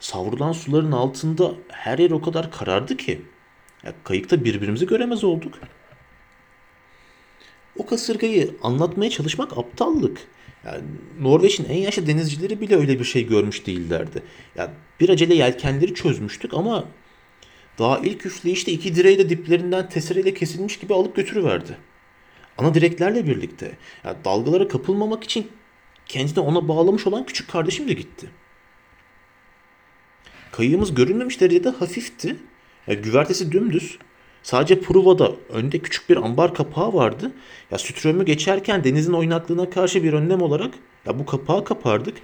[0.00, 3.22] savrulan suların altında her yer o kadar karardı ki.
[3.84, 5.54] Yani kayıkta birbirimizi göremez olduk.
[7.78, 10.18] O kasırgayı anlatmaya çalışmak aptallık.
[10.64, 10.82] Yani
[11.20, 14.22] Norveç'in en yaşlı denizcileri bile öyle bir şey görmüş değillerdi.
[14.56, 16.84] Yani bir acele yelkenleri çözmüştük ama
[17.78, 21.76] daha ilk üfleyişte iki direği de diplerinden testereyle kesilmiş gibi alıp götürüverdi.
[22.58, 23.78] Ana direklerle birlikte.
[24.04, 25.48] Yani dalgalara kapılmamak için
[26.06, 28.30] kendini ona bağlamış olan küçük kardeşim de gitti.
[30.52, 32.36] Kayığımız görünmemiş derecede hafifti.
[32.86, 33.98] Ya, güvertesi dümdüz.
[34.42, 37.32] Sadece Pruva'da önde küçük bir ambar kapağı vardı.
[37.70, 40.74] Ya Sütröm'ü geçerken denizin oynaklığına karşı bir önlem olarak
[41.06, 42.16] ya bu kapağı kapardık.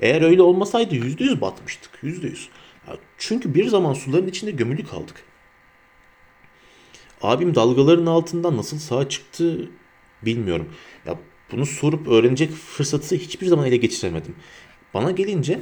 [0.00, 1.90] Eğer öyle olmasaydı yüzde yüz batmıştık.
[2.02, 2.48] Yüzde yüz.
[3.18, 5.24] Çünkü bir zaman suların içinde gömülü kaldık.
[7.22, 9.70] Abim dalgaların altından nasıl sağ çıktı
[10.22, 10.68] bilmiyorum.
[11.06, 11.18] Ya
[11.52, 14.34] bunu sorup öğrenecek fırsatı hiçbir zaman ele geçiremedim.
[14.94, 15.60] Bana gelince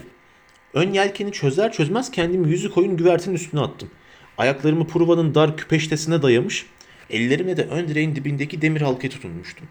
[0.75, 3.91] ön yelkeni çözer çözmez kendimi yüzü koyun güvertenin üstüne attım.
[4.39, 6.67] Ayaklarımı Pruva'nın dar küpeştesine dayamış,
[7.11, 9.69] ellerimle de ön direğin dibindeki demir halkaya tutunmuştum.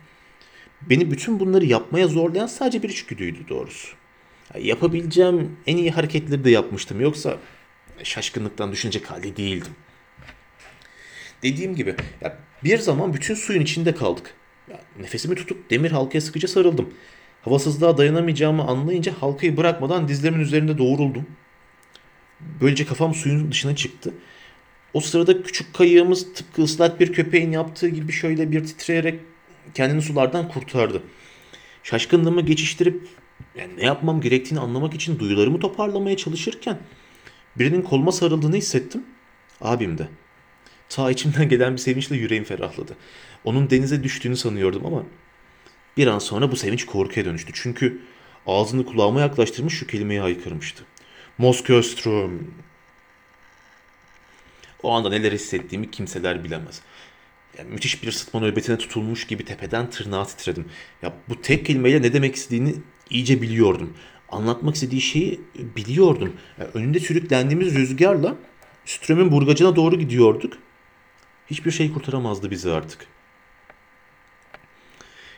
[0.82, 3.96] Beni bütün bunları yapmaya zorlayan sadece bir içgüdüydü doğrusu.
[4.60, 7.02] Yapabileceğim en iyi hareketleri de yapmıştım.
[7.02, 7.38] Yoksa
[8.04, 9.72] şaşkınlıktan düşünecek halde değildim.
[11.44, 14.34] Dediğim gibi ya bir zaman bütün suyun içinde kaldık.
[14.70, 16.94] Ya nefesimi tutup demir halkaya sıkıca sarıldım.
[17.42, 21.26] Havasızlığa dayanamayacağımı anlayınca halkayı bırakmadan dizlerimin üzerinde doğruldum.
[22.62, 24.14] Böylece kafam suyun dışına çıktı.
[24.94, 29.20] O sırada küçük kayığımız tıpkı ıslat bir köpeğin yaptığı gibi şöyle bir titreyerek
[29.74, 31.04] kendini sulardan kurtardı.
[31.84, 33.08] Şaşkınlığımı geçiştirip
[33.58, 36.80] yani ne yapmam gerektiğini anlamak için duyularımı toparlamaya çalışırken
[37.56, 39.04] birinin koluma sarıldığını hissettim.
[39.62, 40.08] Abim de.
[40.90, 42.96] Ta içimden gelen bir sevinçle yüreğim ferahladı.
[43.44, 45.04] Onun denize düştüğünü sanıyordum ama
[45.98, 47.52] bir an sonra bu sevinç korkuya dönüştü.
[47.56, 48.02] Çünkü
[48.48, 50.84] ağzını kulağıma yaklaştırmış şu kelimeyi haykırmıştı.
[51.38, 52.48] Moskostrom.
[54.84, 56.82] O anda neler hissettiğimi kimseler bilemez.
[57.58, 60.66] Yani müthiş bir sıtma nöbetine tutulmuş gibi tepeden tırnağa titredim.
[61.02, 62.76] Ya bu tek kelimeyle ne demek istediğini
[63.10, 63.94] iyice biliyordum.
[64.30, 66.34] Anlatmak istediği şeyi biliyordum.
[66.58, 68.36] Yani önünde sürüklendiğimiz rüzgarla
[68.86, 70.54] Ström'ün burgacına doğru gidiyorduk.
[71.48, 73.08] Hiçbir şey kurtaramazdı bizi artık.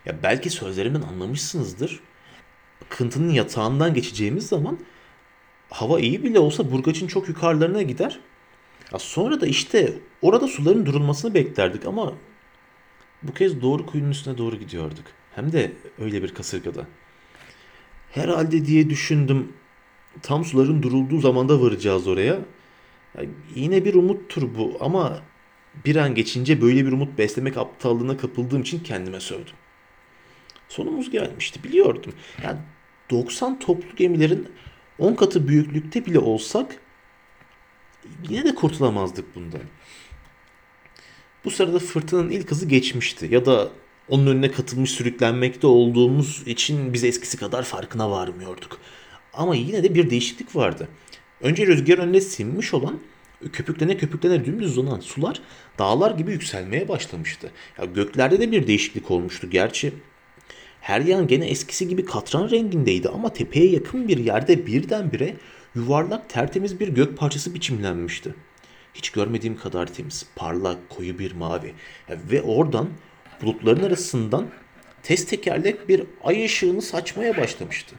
[0.05, 1.99] Ya belki sözlerimden anlamışsınızdır.
[2.89, 4.79] Kıntının yatağından geçeceğimiz zaman
[5.69, 8.19] hava iyi bile olsa burgacın çok yukarılarına gider.
[8.93, 12.13] Ya sonra da işte orada suların durulmasını beklerdik ama
[13.23, 15.05] bu kez doğru kuyunun üstüne doğru gidiyorduk.
[15.36, 16.86] Hem de öyle bir kasırgada.
[18.12, 19.54] Herhalde diye düşündüm.
[20.22, 22.39] Tam suların durulduğu zamanda varacağız oraya.
[23.17, 25.22] Ya yine bir umuttur bu ama
[25.86, 29.56] bir an geçince böyle bir umut beslemek aptallığına kapıldığım için kendime sövdüm.
[30.69, 32.13] Sonumuz gelmişti biliyordum.
[32.43, 32.58] Yani
[33.10, 34.48] 90 toplu gemilerin
[35.00, 36.76] 10 katı büyüklükte bile olsak
[38.30, 39.62] yine de kurtulamazdık bundan.
[41.45, 43.69] Bu sırada fırtınanın ilk hızı geçmişti ya da
[44.10, 48.80] onun önüne katılmış sürüklenmekte olduğumuz için biz eskisi kadar farkına varmıyorduk.
[49.34, 50.88] Ama yine de bir değişiklik vardı.
[51.41, 53.00] Önce rüzgar önüne sinmiş olan
[53.54, 55.41] köpüklene köpüklene dümdüz uzanan sular
[55.80, 57.52] dağlar gibi yükselmeye başlamıştı.
[57.78, 59.50] Ya göklerde de bir değişiklik olmuştu.
[59.50, 59.93] Gerçi
[60.82, 65.36] her yan gene eskisi gibi katran rengindeydi ama tepeye yakın bir yerde birdenbire
[65.76, 68.36] yuvarlak tertemiz bir gök parçası biçimlenmişti.
[68.93, 71.74] Hiç görmediğim kadar temiz, parlak, koyu bir mavi.
[72.10, 72.89] Ve oradan
[73.41, 74.47] bulutların arasından
[75.04, 77.95] test tekerlek bir ay ışığını saçmaya başlamıştı.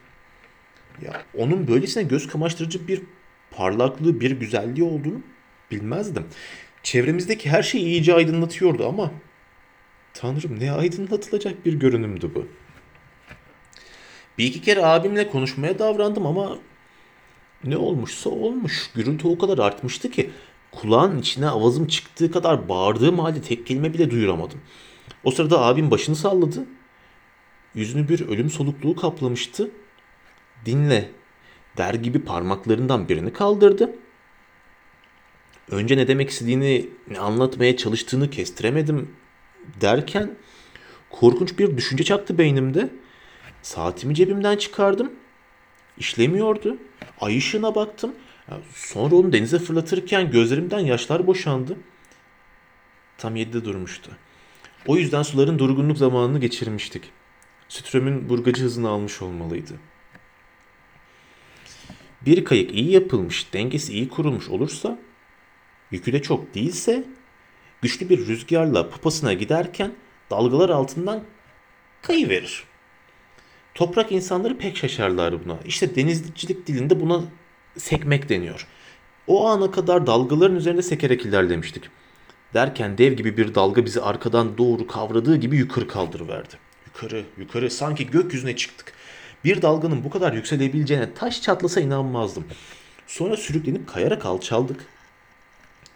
[1.02, 3.02] Ya onun böylesine göz kamaştırıcı bir
[3.50, 5.22] parlaklığı, bir güzelliği olduğunu
[5.70, 6.26] bilmezdim.
[6.82, 9.12] Çevremizdeki her şey iyice aydınlatıyordu ama
[10.14, 12.46] Tanrım ne aydınlatılacak bir görünümdü bu.
[14.38, 16.58] Bir iki kere abimle konuşmaya davrandım ama
[17.64, 18.90] ne olmuşsa olmuş.
[18.94, 20.30] Gürültü o kadar artmıştı ki
[20.72, 24.60] kulağın içine avazım çıktığı kadar bağırdığım halde tek kelime bile duyuramadım.
[25.24, 26.64] O sırada abim başını salladı.
[27.74, 29.70] Yüzünü bir ölüm solukluğu kaplamıştı.
[30.66, 31.10] Dinle
[31.76, 33.94] der gibi parmaklarından birini kaldırdı.
[35.70, 39.14] Önce ne demek istediğini, ne anlatmaya çalıştığını kestiremedim
[39.80, 40.30] derken
[41.10, 42.90] korkunç bir düşünce çaktı beynimde.
[43.62, 45.12] Saatimi cebimden çıkardım.
[45.98, 46.76] İşlemiyordu.
[47.20, 48.14] Ay ışığına baktım.
[48.74, 51.76] Sonra onu denize fırlatırken gözlerimden yaşlar boşandı.
[53.18, 54.10] Tam yedide durmuştu.
[54.86, 57.10] O yüzden suların durgunluk zamanını geçirmiştik.
[57.68, 59.72] Sütröm'ün burgacı hızını almış olmalıydı.
[62.26, 64.98] Bir kayık iyi yapılmış, dengesi iyi kurulmuş olursa,
[65.90, 67.04] yükü de çok değilse,
[67.82, 69.92] güçlü bir rüzgarla pupasına giderken
[70.30, 71.24] dalgalar altından
[72.02, 72.64] kayıverir.
[73.74, 75.58] Toprak insanları pek şaşarlar buna.
[75.64, 77.22] İşte denizcilik dilinde buna
[77.76, 78.66] sekmek deniyor.
[79.26, 81.90] O ana kadar dalgaların üzerinde sekerek ilerlemiştik.
[82.54, 86.54] Derken dev gibi bir dalga bizi arkadan doğru kavradığı gibi yukarı kaldırıverdi.
[86.86, 88.92] Yukarı, yukarı sanki gökyüzüne çıktık.
[89.44, 92.44] Bir dalganın bu kadar yükselebileceğine taş çatlasa inanmazdım.
[93.06, 94.80] Sonra sürüklenip kayarak alçaldık.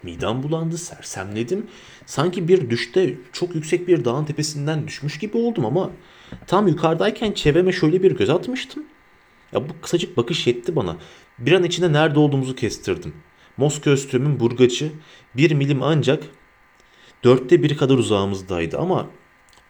[0.03, 1.67] Midem bulandı, sersemledim.
[2.07, 5.91] Sanki bir düşte çok yüksek bir dağın tepesinden düşmüş gibi oldum ama
[6.47, 8.85] tam yukarıdayken çevreme şöyle bir göz atmıştım.
[9.53, 10.97] Ya bu kısacık bakış yetti bana.
[11.39, 13.15] Bir an içinde nerede olduğumuzu kestirdim.
[13.57, 14.93] Moskostüm'ün burgacı
[15.37, 16.23] bir milim ancak
[17.25, 19.11] dörtte biri kadar uzağımızdaydı ama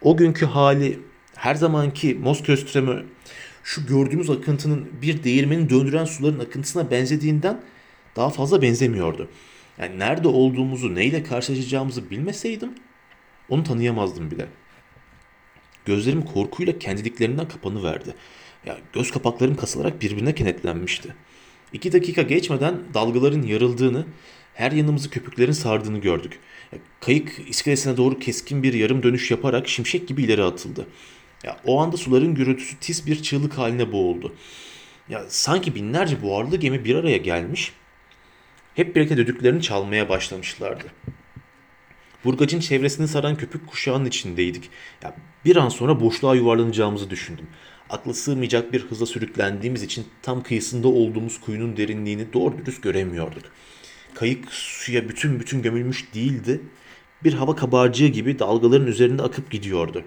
[0.02, 0.98] o günkü hali
[1.34, 3.06] her zamanki Moskostüm'ü
[3.64, 7.62] şu gördüğümüz akıntının bir değirmeni döndüren suların akıntısına benzediğinden
[8.16, 9.28] daha fazla benzemiyordu.
[9.78, 12.74] Yani nerede olduğumuzu, neyle karşılaşacağımızı bilmeseydim
[13.48, 14.46] onu tanıyamazdım bile.
[15.84, 18.14] Gözlerim korkuyla kendiliklerinden kapanıverdi.
[18.66, 21.14] Ya göz kapaklarım kasılarak birbirine kenetlenmişti.
[21.72, 24.06] İki dakika geçmeden dalgaların yarıldığını,
[24.54, 26.38] her yanımızı köpüklerin sardığını gördük.
[27.00, 30.86] Kayık iskelesine doğru keskin bir yarım dönüş yaparak şimşek gibi ileri atıldı.
[31.44, 34.34] Ya, o anda suların gürültüsü tiz bir çığlık haline boğuldu.
[35.08, 37.72] Ya, sanki binlerce buharlı gemi bir araya gelmiş,
[38.74, 40.84] hep birlikte düdüklerini çalmaya başlamışlardı.
[42.24, 44.70] Burgacın çevresini saran köpük kuşağının içindeydik.
[45.02, 47.46] Ya, bir an sonra boşluğa yuvarlanacağımızı düşündüm.
[47.90, 53.42] Aklı sığmayacak bir hızla sürüklendiğimiz için tam kıyısında olduğumuz kuyunun derinliğini doğru dürüst göremiyorduk.
[54.14, 56.60] Kayık suya bütün bütün gömülmüş değildi.
[57.24, 60.04] Bir hava kabarcığı gibi dalgaların üzerinde akıp gidiyordu.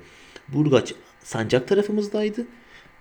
[0.48, 0.94] Burgaç
[1.24, 2.48] sancak tarafımızdaydı.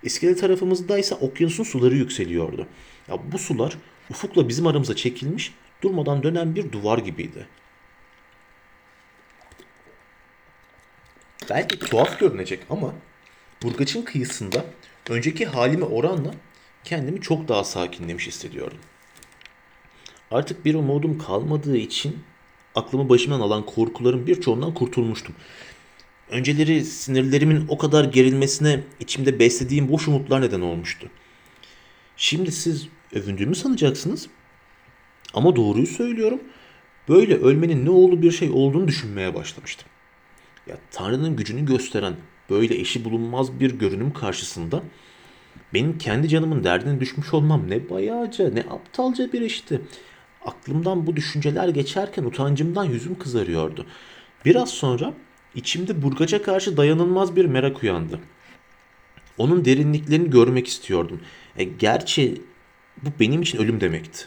[0.02, 2.66] İskele tarafımızdaysa okyanusun suları yükseliyordu.
[3.08, 3.76] Ya bu sular
[4.10, 7.46] ufukla bizim aramıza çekilmiş, durmadan dönen bir duvar gibiydi.
[11.50, 12.94] Belki tuhaf görünecek ama
[13.62, 14.64] Burgaç'ın kıyısında
[15.10, 16.34] önceki halime oranla
[16.84, 18.78] kendimi çok daha sakinlemiş hissediyordum.
[20.30, 22.18] Artık bir umudum kalmadığı için
[22.74, 25.34] aklımı başımdan alan korkuların birçoğundan kurtulmuştum.
[26.30, 31.10] Önceleri sinirlerimin o kadar gerilmesine içimde beslediğim boş umutlar neden olmuştu.
[32.16, 34.28] Şimdi siz övündüğümü sanacaksınız.
[35.34, 36.40] Ama doğruyu söylüyorum.
[37.08, 39.88] Böyle ölmenin ne oğlu bir şey olduğunu düşünmeye başlamıştım.
[40.66, 42.16] Ya Tanrı'nın gücünü gösteren
[42.50, 44.82] böyle eşi bulunmaz bir görünüm karşısında
[45.74, 49.80] benim kendi canımın derdine düşmüş olmam ne bayağıca ne aptalca bir işti.
[50.46, 53.86] Aklımdan bu düşünceler geçerken utancımdan yüzüm kızarıyordu.
[54.44, 55.14] Biraz sonra
[55.54, 58.20] içimde burgaca karşı dayanılmaz bir merak uyandı.
[59.38, 61.20] Onun derinliklerini görmek istiyordum.
[61.56, 62.42] E, gerçi
[63.02, 64.26] bu benim için ölüm demekti.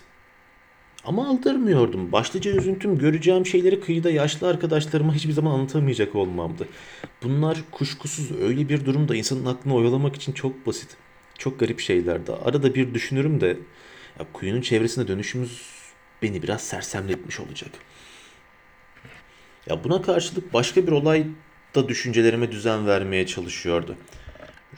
[1.05, 2.11] Ama aldırmıyordum.
[2.11, 6.67] Başlıca üzüntüm göreceğim şeyleri kıyıda yaşlı arkadaşlarıma hiçbir zaman anlatamayacak olmamdı.
[7.23, 10.97] Bunlar kuşkusuz öyle bir durumda insanın aklını oyalamak için çok basit.
[11.37, 12.31] Çok garip şeylerdi.
[12.31, 13.57] Arada bir düşünürüm de
[14.19, 15.78] ya kuyunun çevresinde dönüşümüz
[16.21, 17.71] beni biraz sersemletmiş olacak.
[19.67, 21.27] Ya buna karşılık başka bir olay
[21.75, 23.95] da düşüncelerime düzen vermeye çalışıyordu.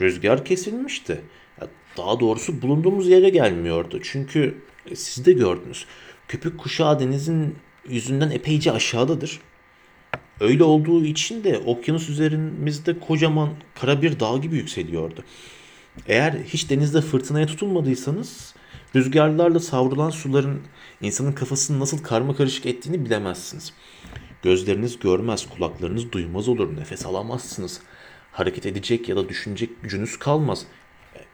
[0.02, 1.22] Rüzgar kesilmişti.
[1.62, 4.00] Ya daha doğrusu bulunduğumuz yere gelmiyordu.
[4.04, 4.58] Çünkü
[4.92, 5.86] e, siz de gördünüz.
[6.28, 7.56] Köpük kuşağı denizin
[7.90, 9.40] yüzünden epeyce aşağıdadır.
[10.40, 15.24] Öyle olduğu için de okyanus üzerimizde kocaman kara bir dağ gibi yükseliyordu.
[16.08, 18.54] Eğer hiç denizde fırtınaya tutulmadıysanız
[18.96, 20.62] rüzgarlarla savrulan suların
[21.02, 23.74] insanın kafasını nasıl karma karışık ettiğini bilemezsiniz.
[24.44, 27.82] Gözleriniz görmez, kulaklarınız duymaz olur, nefes alamazsınız.
[28.32, 30.66] Hareket edecek ya da düşünecek gücünüz kalmaz.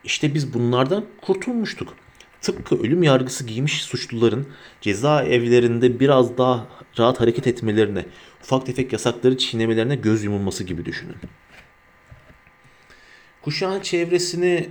[0.04, 1.94] İşte biz bunlardan kurtulmuştuk.
[2.42, 4.48] Tıpkı ölüm yargısı giymiş suçluların
[4.82, 6.68] ceza evlerinde biraz daha
[7.00, 8.06] rahat hareket etmelerine,
[8.44, 11.16] ufak tefek yasakları çiğnemelerine göz yumulması gibi düşünün.
[13.42, 14.70] Kuşağın çevresini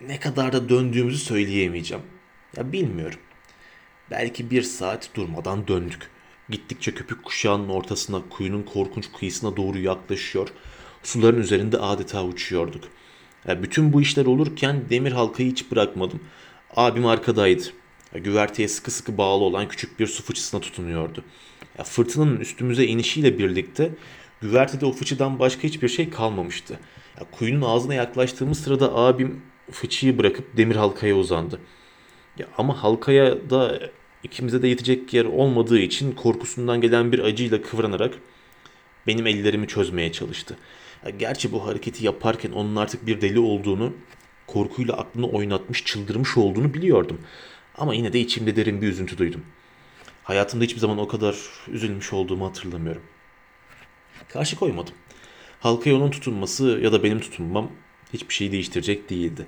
[0.00, 2.02] ne kadar da döndüğümüzü söyleyemeyeceğim.
[2.56, 3.18] Ya bilmiyorum.
[4.10, 6.10] Belki bir saat durmadan döndük.
[6.50, 10.48] Gittikçe köpük kuşağının ortasına, kuyunun korkunç kıyısına doğru yaklaşıyor.
[11.02, 12.84] Suların üzerinde adeta uçuyorduk.
[13.46, 16.20] Ya bütün bu işler olurken demir halkayı hiç bırakmadım.
[16.76, 17.62] Abim arkadaydı.
[18.14, 21.24] Ya güverteye sıkı sıkı bağlı olan küçük bir su fıçısına tutunuyordu.
[21.78, 23.90] Ya fırtınanın üstümüze inişiyle birlikte
[24.40, 26.80] güvertede o fıçıdan başka hiçbir şey kalmamıştı.
[27.20, 31.60] Ya kuyunun ağzına yaklaştığımız sırada abim fıçıyı bırakıp demir halkaya uzandı.
[32.38, 33.80] Ya ama halkaya da
[34.22, 38.14] ikimize de yetecek yer olmadığı için korkusundan gelen bir acıyla kıvranarak
[39.06, 40.56] benim ellerimi çözmeye çalıştı.
[41.04, 43.92] Ya gerçi bu hareketi yaparken onun artık bir deli olduğunu,
[44.46, 47.20] korkuyla aklını oynatmış, çıldırmış olduğunu biliyordum.
[47.78, 49.44] Ama yine de içimde derin bir üzüntü duydum.
[50.24, 51.36] Hayatımda hiçbir zaman o kadar
[51.68, 53.02] üzülmüş olduğumu hatırlamıyorum.
[54.28, 54.94] Karşı koymadım.
[55.60, 57.70] Halkaya onun tutunması ya da benim tutunmam
[58.12, 59.46] hiçbir şeyi değiştirecek değildi.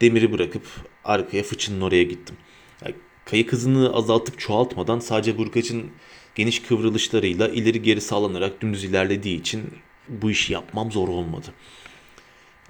[0.00, 0.62] Demiri bırakıp
[1.04, 2.36] arkaya fıçının oraya gittim.
[2.84, 5.90] Yani kayık hızını azaltıp çoğaltmadan sadece burkacın
[6.34, 9.70] geniş kıvrılışlarıyla ileri geri sağlanarak dümdüz ilerlediği için
[10.08, 11.46] bu işi yapmam zor olmadı.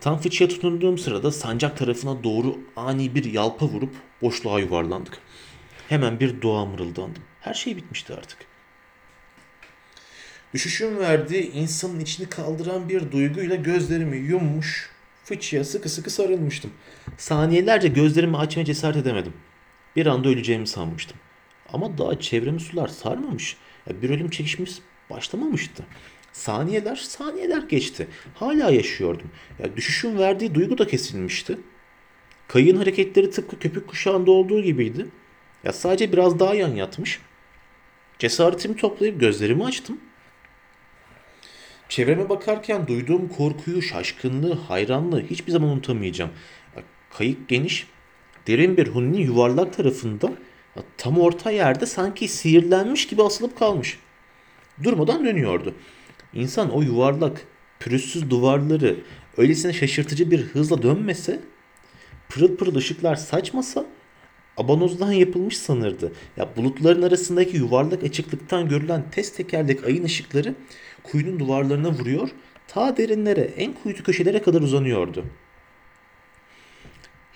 [0.01, 5.19] Tam fıçıya tutunduğum sırada sancak tarafına doğru ani bir yalpa vurup boşluğa yuvarlandık.
[5.89, 7.23] Hemen bir dua mırıldandım.
[7.41, 8.39] Her şey bitmişti artık.
[10.55, 14.91] Düşüşün verdiği insanın içini kaldıran bir duyguyla gözlerimi yummuş,
[15.25, 16.71] Fıçıya sıkı sıkı sarılmıştım.
[17.19, 19.33] Saniyelerce gözlerimi açmaya cesaret edemedim.
[19.97, 21.17] Bir anda öleceğimi sanmıştım.
[21.73, 23.57] Ama daha çevremi sular sarmamış.
[23.91, 24.71] Ya bir ölüm çekişmiş
[25.11, 25.87] başlamamıştı.
[26.33, 28.09] Saniyeler, saniyeler geçti.
[28.35, 29.31] Hala yaşıyordum.
[29.59, 31.59] Ya düşüşün verdiği duygu da kesilmişti.
[32.49, 35.07] Kayığın hareketleri tıpkı köpük kuşağında olduğu gibiydi.
[35.65, 37.21] Ya sadece biraz daha yan yatmış.
[38.19, 40.01] Cesaretimi toplayıp gözlerimi açtım.
[41.93, 46.31] Çevreme bakarken duyduğum korkuyu, şaşkınlığı, hayranlığı hiçbir zaman unutamayacağım.
[47.11, 47.87] Kayık geniş,
[48.47, 50.33] derin bir hunnin yuvarlak tarafında
[50.97, 53.99] tam orta yerde sanki sihirlenmiş gibi asılıp kalmış.
[54.83, 55.75] Durmadan dönüyordu.
[56.35, 57.47] İnsan o yuvarlak,
[57.81, 58.97] pürüzsüz duvarları
[59.37, 61.41] öylesine şaşırtıcı bir hızla dönmese,
[62.29, 63.87] pırıl pırıl ışıklar saçmasa
[64.57, 66.13] abanozdan yapılmış sanırdı.
[66.37, 70.55] Ya bulutların arasındaki yuvarlak açıklıktan görülen test tekerlek ayın ışıkları
[71.03, 72.29] kuyunun duvarlarına vuruyor,
[72.69, 75.25] ta derinlere, en kuytu köşelere kadar uzanıyordu.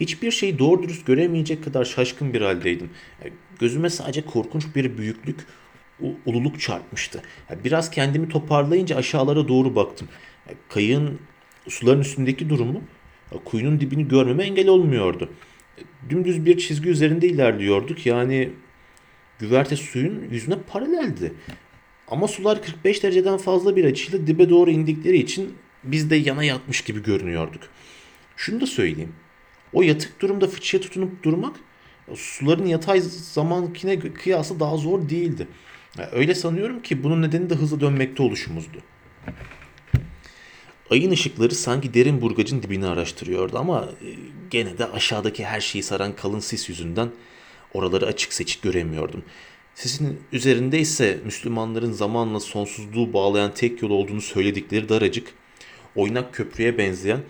[0.00, 2.90] Hiçbir şeyi doğru dürüst göremeyecek kadar şaşkın bir haldeydim.
[3.61, 5.40] Gözüme sadece korkunç bir büyüklük,
[6.26, 7.22] ululuk çarpmıştı.
[7.64, 10.09] Biraz kendimi toparlayınca aşağılara doğru baktım.
[10.68, 11.18] Kayığın
[11.68, 12.83] suların üstündeki durumu
[13.44, 15.31] kuyunun dibini görmeme engel olmuyordu.
[16.08, 18.06] Dümdüz bir çizgi üzerinde ilerliyorduk.
[18.06, 18.50] Yani
[19.38, 21.32] güverte suyun yüzüne paraleldi.
[22.08, 26.80] Ama sular 45 dereceden fazla bir açıyla dibe doğru indikleri için biz de yana yatmış
[26.80, 27.62] gibi görünüyorduk.
[28.36, 29.12] Şunu da söyleyeyim.
[29.72, 31.56] O yatık durumda fıçıya tutunup durmak
[32.14, 35.46] suların yatay zamankine kıyası daha zor değildi.
[36.12, 38.78] Öyle sanıyorum ki bunun nedeni de hızlı dönmekte oluşumuzdu.
[40.90, 44.09] Ayın ışıkları sanki derin burgacın dibini araştırıyordu ama e,
[44.51, 47.11] gene de aşağıdaki her şeyi saran kalın sis yüzünden
[47.75, 49.25] oraları açık seçik göremiyordum.
[49.75, 55.35] Sisin üzerinde ise Müslümanların zamanla sonsuzluğu bağlayan tek yol olduğunu söyledikleri daracık,
[55.96, 57.20] oynak köprüye benzeyen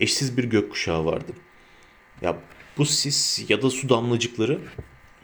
[0.00, 1.32] eşsiz bir gökkuşağı vardı.
[2.22, 2.36] Ya
[2.78, 4.58] bu sis ya da su damlacıkları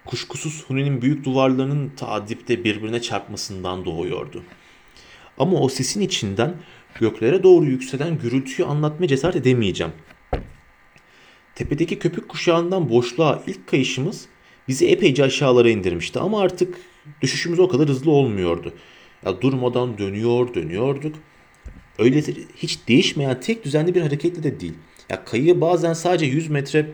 [0.06, 4.42] kuşkusuz Huni'nin büyük duvarlarının ta dipte birbirine çarpmasından doğuyordu.
[5.38, 6.54] Ama o sesin içinden
[7.00, 9.92] göklere doğru yükselen gürültüyü anlatmaya cesaret edemeyeceğim.
[11.54, 14.26] Tepedeki köpük kuşağından boşluğa ilk kayışımız
[14.68, 16.78] bizi epeyce aşağılara indirmişti ama artık
[17.22, 18.74] düşüşümüz o kadar hızlı olmuyordu.
[19.24, 21.16] Ya durmadan dönüyor, dönüyorduk.
[21.98, 22.22] Öyle
[22.56, 24.74] hiç değişmeyen tek düzenli bir hareketle de değil.
[25.10, 26.86] Ya kayığı bazen sadece 100 metre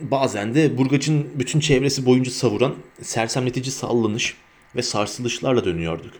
[0.00, 4.36] bazen de burgacın bütün çevresi boyunca savuran sersemletici sallanış
[4.76, 6.12] ve sarsılışlarla dönüyorduk.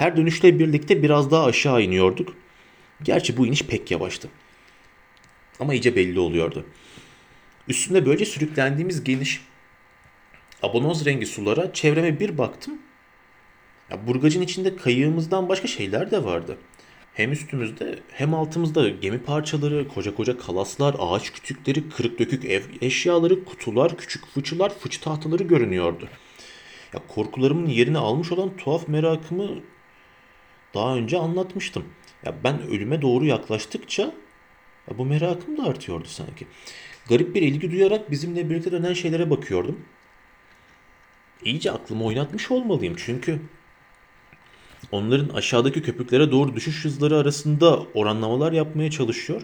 [0.00, 2.36] Her dönüşle birlikte biraz daha aşağı iniyorduk.
[3.02, 4.28] Gerçi bu iniş pek yavaştı.
[5.58, 6.66] Ama iyice belli oluyordu.
[7.68, 9.40] Üstünde böylece sürüklendiğimiz geniş
[10.62, 12.78] abonoz rengi sulara çevreme bir baktım.
[13.90, 16.56] Ya burgacın içinde kayığımızdan başka şeyler de vardı.
[17.14, 23.44] Hem üstümüzde hem altımızda gemi parçaları, koca koca kalaslar, ağaç kütükleri, kırık dökük ev eşyaları,
[23.44, 26.08] kutular, küçük fıçılar, fıçı tahtaları görünüyordu.
[26.94, 29.50] Ya korkularımın yerini almış olan tuhaf merakımı
[30.74, 31.84] daha önce anlatmıştım.
[32.24, 34.02] Ya ben ölüme doğru yaklaştıkça
[34.90, 36.46] ya bu merakım da artıyordu sanki.
[37.08, 39.80] Garip bir ilgi duyarak bizimle birlikte dönen şeylere bakıyordum.
[41.44, 43.40] İyice aklımı oynatmış olmalıyım çünkü
[44.92, 49.42] onların aşağıdaki köpüklere doğru düşüş hızları arasında oranlamalar yapmaya çalışıyor.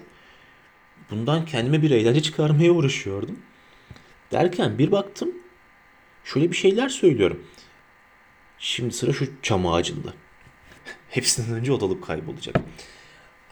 [1.11, 3.39] Bundan kendime bir eğlence çıkarmaya uğraşıyordum.
[4.33, 5.31] Derken bir baktım
[6.25, 7.43] şöyle bir şeyler söylüyorum.
[8.59, 10.13] Şimdi sıra şu çam ağacında.
[11.17, 12.57] Hepsinden önce odalıp kaybolacak.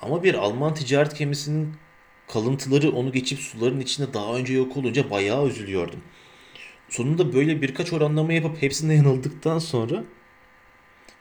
[0.02, 1.74] Ama bir Alman ticaret gemisinin
[2.28, 6.00] kalıntıları onu geçip suların içinde daha önce yok olunca bayağı üzülüyordum.
[6.88, 10.04] Sonunda böyle birkaç oranlama yapıp hepsine yanıldıktan sonra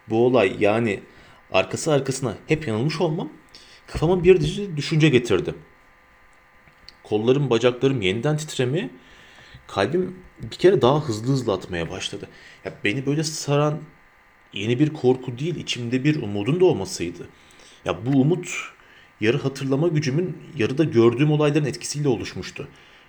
[0.10, 1.00] bu olay yani
[1.52, 3.30] arkası arkasına hep yanılmış olmam
[3.88, 5.56] kafama bir dizi düşünce getirdi.
[7.04, 8.90] Kollarım, bacaklarım yeniden titremeye,
[9.68, 12.30] kalbim bir kere daha hızlı hızlı atmaya başladı.
[12.66, 13.80] Ya beni böyle saran
[14.54, 17.28] yeni bir korku değil, içimde bir umudun da olmasıydı.
[17.86, 18.50] Ya bu umut
[19.22, 22.68] yarı hatırlama gücümün yarıda gördüğüm olayların etkisiyle oluşmuştu.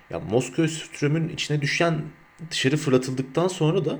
[0.09, 2.01] Ya Moskova Ström'ün içine düşen
[2.51, 3.99] dışarı fırlatıldıktan sonra da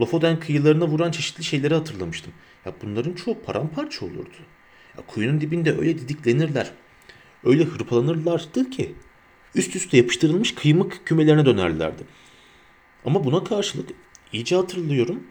[0.00, 2.32] Lofoten kıyılarına vuran çeşitli şeyleri hatırlamıştım.
[2.64, 4.36] Ya bunların çoğu paramparça olurdu.
[4.98, 6.70] Ya kuyunun dibinde öyle didiklenirler.
[7.44, 8.94] Öyle hırpalanırlardı ki
[9.54, 12.02] üst üste yapıştırılmış kıymık kümelerine dönerlerdi.
[13.04, 13.90] Ama buna karşılık
[14.32, 15.26] iyice hatırlıyorum.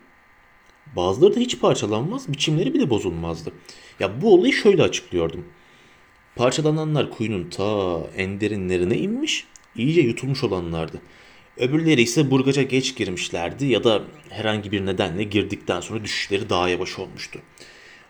[0.96, 3.52] Bazıları da hiç parçalanmaz, biçimleri bile bozulmazdı.
[4.00, 5.46] Ya bu olayı şöyle açıklıyordum.
[6.36, 11.02] Parçalananlar kuyunun ta en derinlerine inmiş, iyice yutulmuş olanlardı.
[11.58, 17.00] Öbürleri ise burgaca geç girmişlerdi ya da herhangi bir nedenle girdikten sonra düşüşleri daha yavaş
[17.00, 17.40] olmuştu.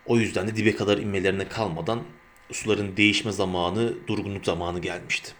[0.05, 2.03] O yüzden de dibe kadar inmelerine kalmadan
[2.51, 5.31] suların değişme zamanı, durgunluk zamanı gelmişti.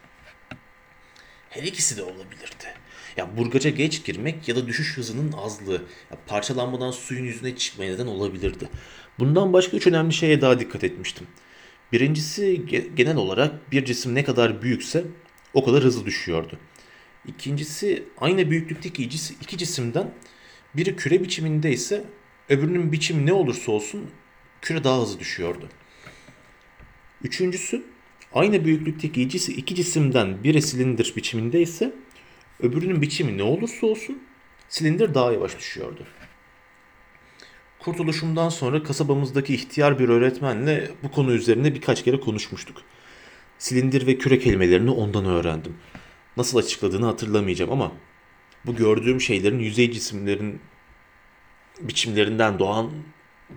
[1.50, 2.85] Her ikisi de olabilirdi.
[3.18, 5.82] Ya burgaca geç girmek ya da düşüş hızının azlığı.
[6.12, 8.70] Ya parçalanmadan suyun yüzüne çıkmaya neden olabilirdi.
[9.20, 11.28] Bundan başka üç önemli şeye daha dikkat etmiştim.
[11.92, 12.62] Birincisi
[12.96, 15.04] genel olarak bir cisim ne kadar büyükse
[15.54, 16.60] o kadar hızlı düşüyordu.
[17.28, 19.04] İkincisi aynı büyüklükteki
[19.42, 20.14] iki cisimden
[20.76, 22.06] biri küre biçiminde ise
[22.50, 24.10] öbürünün biçimi ne olursa olsun
[24.62, 25.70] küre daha hızlı düşüyordu.
[27.24, 27.84] Üçüncüsü
[28.34, 29.22] aynı büyüklükteki
[29.58, 31.94] iki cisimden biri silindir biçiminde ise
[32.60, 34.24] öbürünün biçimi ne olursa olsun
[34.70, 36.04] silindir daha yavaş düşüyordu.
[37.80, 42.82] Kurtuluşumdan sonra kasabamızdaki ihtiyar bir öğretmenle bu konu üzerine birkaç kere konuşmuştuk.
[43.58, 45.78] Silindir ve küre kelimelerini ondan öğrendim.
[46.38, 47.92] Nasıl açıkladığını hatırlamayacağım ama
[48.66, 50.60] bu gördüğüm şeylerin yüzey cisimlerin
[51.82, 52.92] biçimlerinden doğan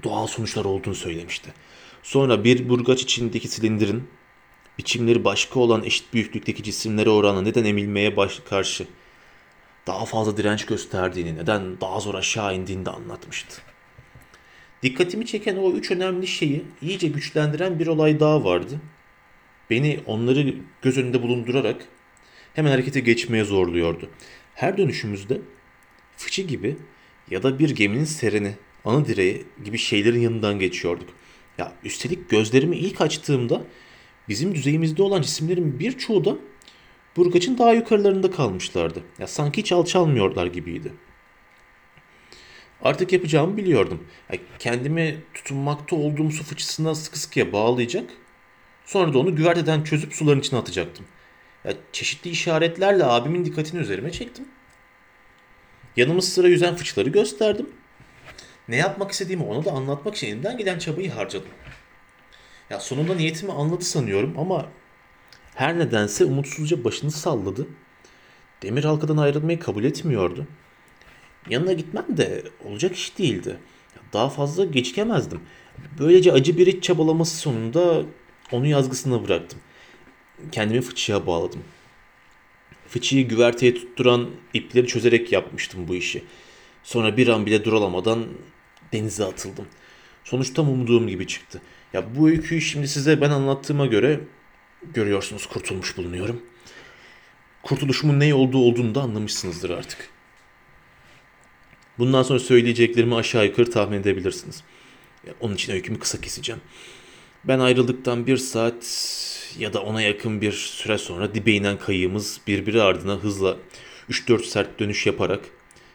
[0.03, 1.53] doğal sonuçlar olduğunu söylemişti.
[2.03, 4.09] Sonra bir burgaç içindeki silindirin
[4.79, 8.87] biçimleri başka olan eşit büyüklükteki cisimlere oranla neden emilmeye baş karşı
[9.87, 13.63] daha fazla direnç gösterdiğini, neden daha zor aşağı indiğini de anlatmıştı.
[14.83, 18.81] Dikkatimi çeken o üç önemli şeyi iyice güçlendiren bir olay daha vardı.
[19.71, 21.89] Beni onları göz önünde bulundurarak
[22.55, 24.11] hemen harekete geçmeye zorluyordu.
[24.55, 25.41] Her dönüşümüzde
[26.17, 26.77] fıçı gibi
[27.31, 28.55] ya da bir geminin sereni,
[28.85, 31.09] ana direği gibi şeylerin yanından geçiyorduk.
[31.59, 33.63] Ya üstelik gözlerimi ilk açtığımda
[34.29, 36.37] bizim düzeyimizde olan cisimlerin birçoğu da
[37.17, 39.03] burgaçın daha yukarılarında kalmışlardı.
[39.19, 40.93] Ya sanki hiç alçalmıyorlar gibiydi.
[42.83, 44.07] Artık yapacağımı biliyordum.
[44.33, 48.11] Ya kendimi tutunmakta olduğum su fıçısına sıkı sıkıya bağlayacak.
[48.85, 51.07] Sonra da onu güverteden çözüp suların içine atacaktım.
[51.65, 54.49] Ya çeşitli işaretlerle abimin dikkatini üzerime çektim.
[55.97, 57.71] Yanımız sıra yüzen fıçıları gösterdim.
[58.69, 61.49] Ne yapmak istediğimi ona da anlatmak için elimden gelen çabayı harcadım.
[62.71, 64.67] Ya sonunda niyetimi anladı sanıyorum ama
[65.55, 67.67] her nedense umutsuzca başını salladı.
[68.63, 70.47] Demir halkadan ayrılmayı kabul etmiyordu.
[71.51, 73.59] Yanına gitmem de olacak iş değildi.
[74.13, 75.41] Daha fazla gecikemezdim.
[75.99, 78.03] Böylece acı bir iç çabalaması sonunda
[78.53, 79.59] onu yazgısına bıraktım.
[80.53, 81.65] Kendimi fıçıya bağladım.
[82.89, 86.25] Fıçıyı güverteye tutturan ipleri çözerek yapmıştım bu işi.
[86.83, 88.27] Sonra bir an bile duralamadan
[88.93, 89.67] denize atıldım.
[90.25, 91.63] Sonuç tam umduğum gibi çıktı.
[91.93, 94.21] Ya bu öyküyü şimdi size ben anlattığıma göre
[94.95, 96.43] görüyorsunuz kurtulmuş bulunuyorum.
[97.63, 100.09] Kurtuluşumun ne olduğu olduğunu da anlamışsınızdır artık.
[101.99, 104.65] Bundan sonra söyleyeceklerimi aşağı yukarı tahmin edebilirsiniz.
[105.41, 106.61] Onun için öykümü kısa keseceğim.
[107.45, 108.85] Ben ayrıldıktan bir saat
[109.59, 113.57] ya da ona yakın bir süre sonra dibe inen kayığımız birbiri ardına hızla
[114.11, 115.41] 3-4 sert dönüş yaparak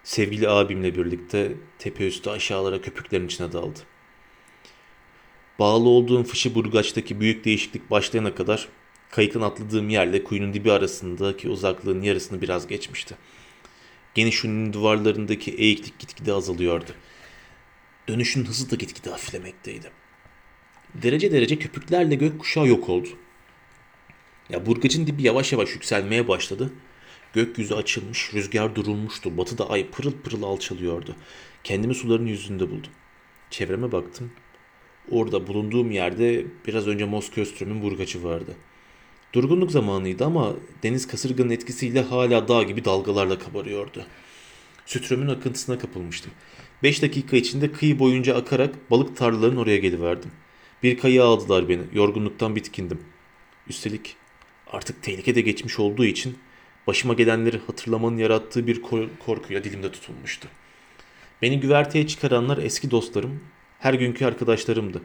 [0.04, 3.80] sevgili abimle birlikte tepe üstü aşağılara köpüklerin içine daldı.
[5.64, 8.68] Bağlı olduğum fışı burgaçtaki büyük değişiklik başlayana kadar
[9.12, 13.16] kayıkın atladığım yerle kuyunun dibi arasındaki uzaklığın yarısını biraz geçmişti.
[14.16, 16.92] Geniş ünlü duvarlarındaki eğiklik gitgide azalıyordu.
[18.08, 19.92] Dönüşün hızı da gitgide hafiflemekteydi.
[20.94, 23.10] Derece derece köpüklerle gökkuşağı yok oldu.
[24.50, 26.74] Ya burgacın dibi yavaş yavaş yükselmeye başladı.
[27.34, 29.38] Gökyüzü açılmış, rüzgar durulmuştu.
[29.38, 31.16] Batıda ay pırıl pırıl alçalıyordu.
[31.64, 32.92] Kendimi suların yüzünde buldum.
[33.50, 34.32] Çevreme baktım.
[35.12, 38.56] Orada bulunduğum yerde biraz önce Mosköström'ün burgacı vardı.
[39.34, 44.06] Durgunluk zamanıydı ama deniz kasırganın etkisiyle hala dağ gibi dalgalarla kabarıyordu.
[44.86, 46.32] Sütröm'ün akıntısına kapılmıştım.
[46.84, 50.32] Beş dakika içinde kıyı boyunca akarak balık tarlalarının oraya geliverdim.
[50.84, 51.82] Bir kayığa aldılar beni.
[51.94, 53.00] Yorgunluktan bitkindim.
[53.68, 54.16] Üstelik
[54.72, 56.38] artık tehlike de geçmiş olduğu için
[56.88, 58.82] başıma gelenleri hatırlamanın yarattığı bir
[59.20, 60.48] korkuyla dilimde tutulmuştu.
[61.42, 63.40] Beni güverteye çıkaranlar eski dostlarım,
[63.84, 65.02] her günkü arkadaşlarımdı.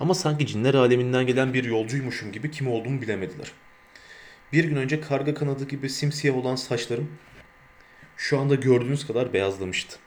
[0.00, 3.52] Ama sanki cinler aleminden gelen bir yolcuymuşum gibi kim olduğumu bilemediler.
[4.52, 7.10] Bir gün önce karga kanadı gibi simsiyah olan saçlarım
[8.16, 9.98] şu anda gördüğünüz kadar beyazlamıştı.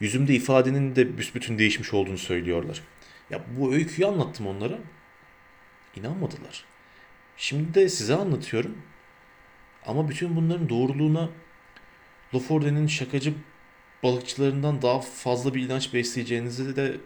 [0.00, 2.82] Yüzümde ifadenin de büsbütün değişmiş olduğunu söylüyorlar.
[3.30, 4.78] Ya bu öyküyü anlattım onlara.
[5.96, 6.64] İnanmadılar.
[7.36, 8.78] Şimdi de size anlatıyorum.
[9.86, 11.28] Ama bütün bunların doğruluğuna
[12.34, 13.34] Loforde'nin şakacı
[14.02, 16.96] balıkçılarından daha fazla bir inanç besleyeceğinizi de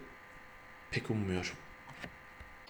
[0.91, 1.64] pek ummuyorum.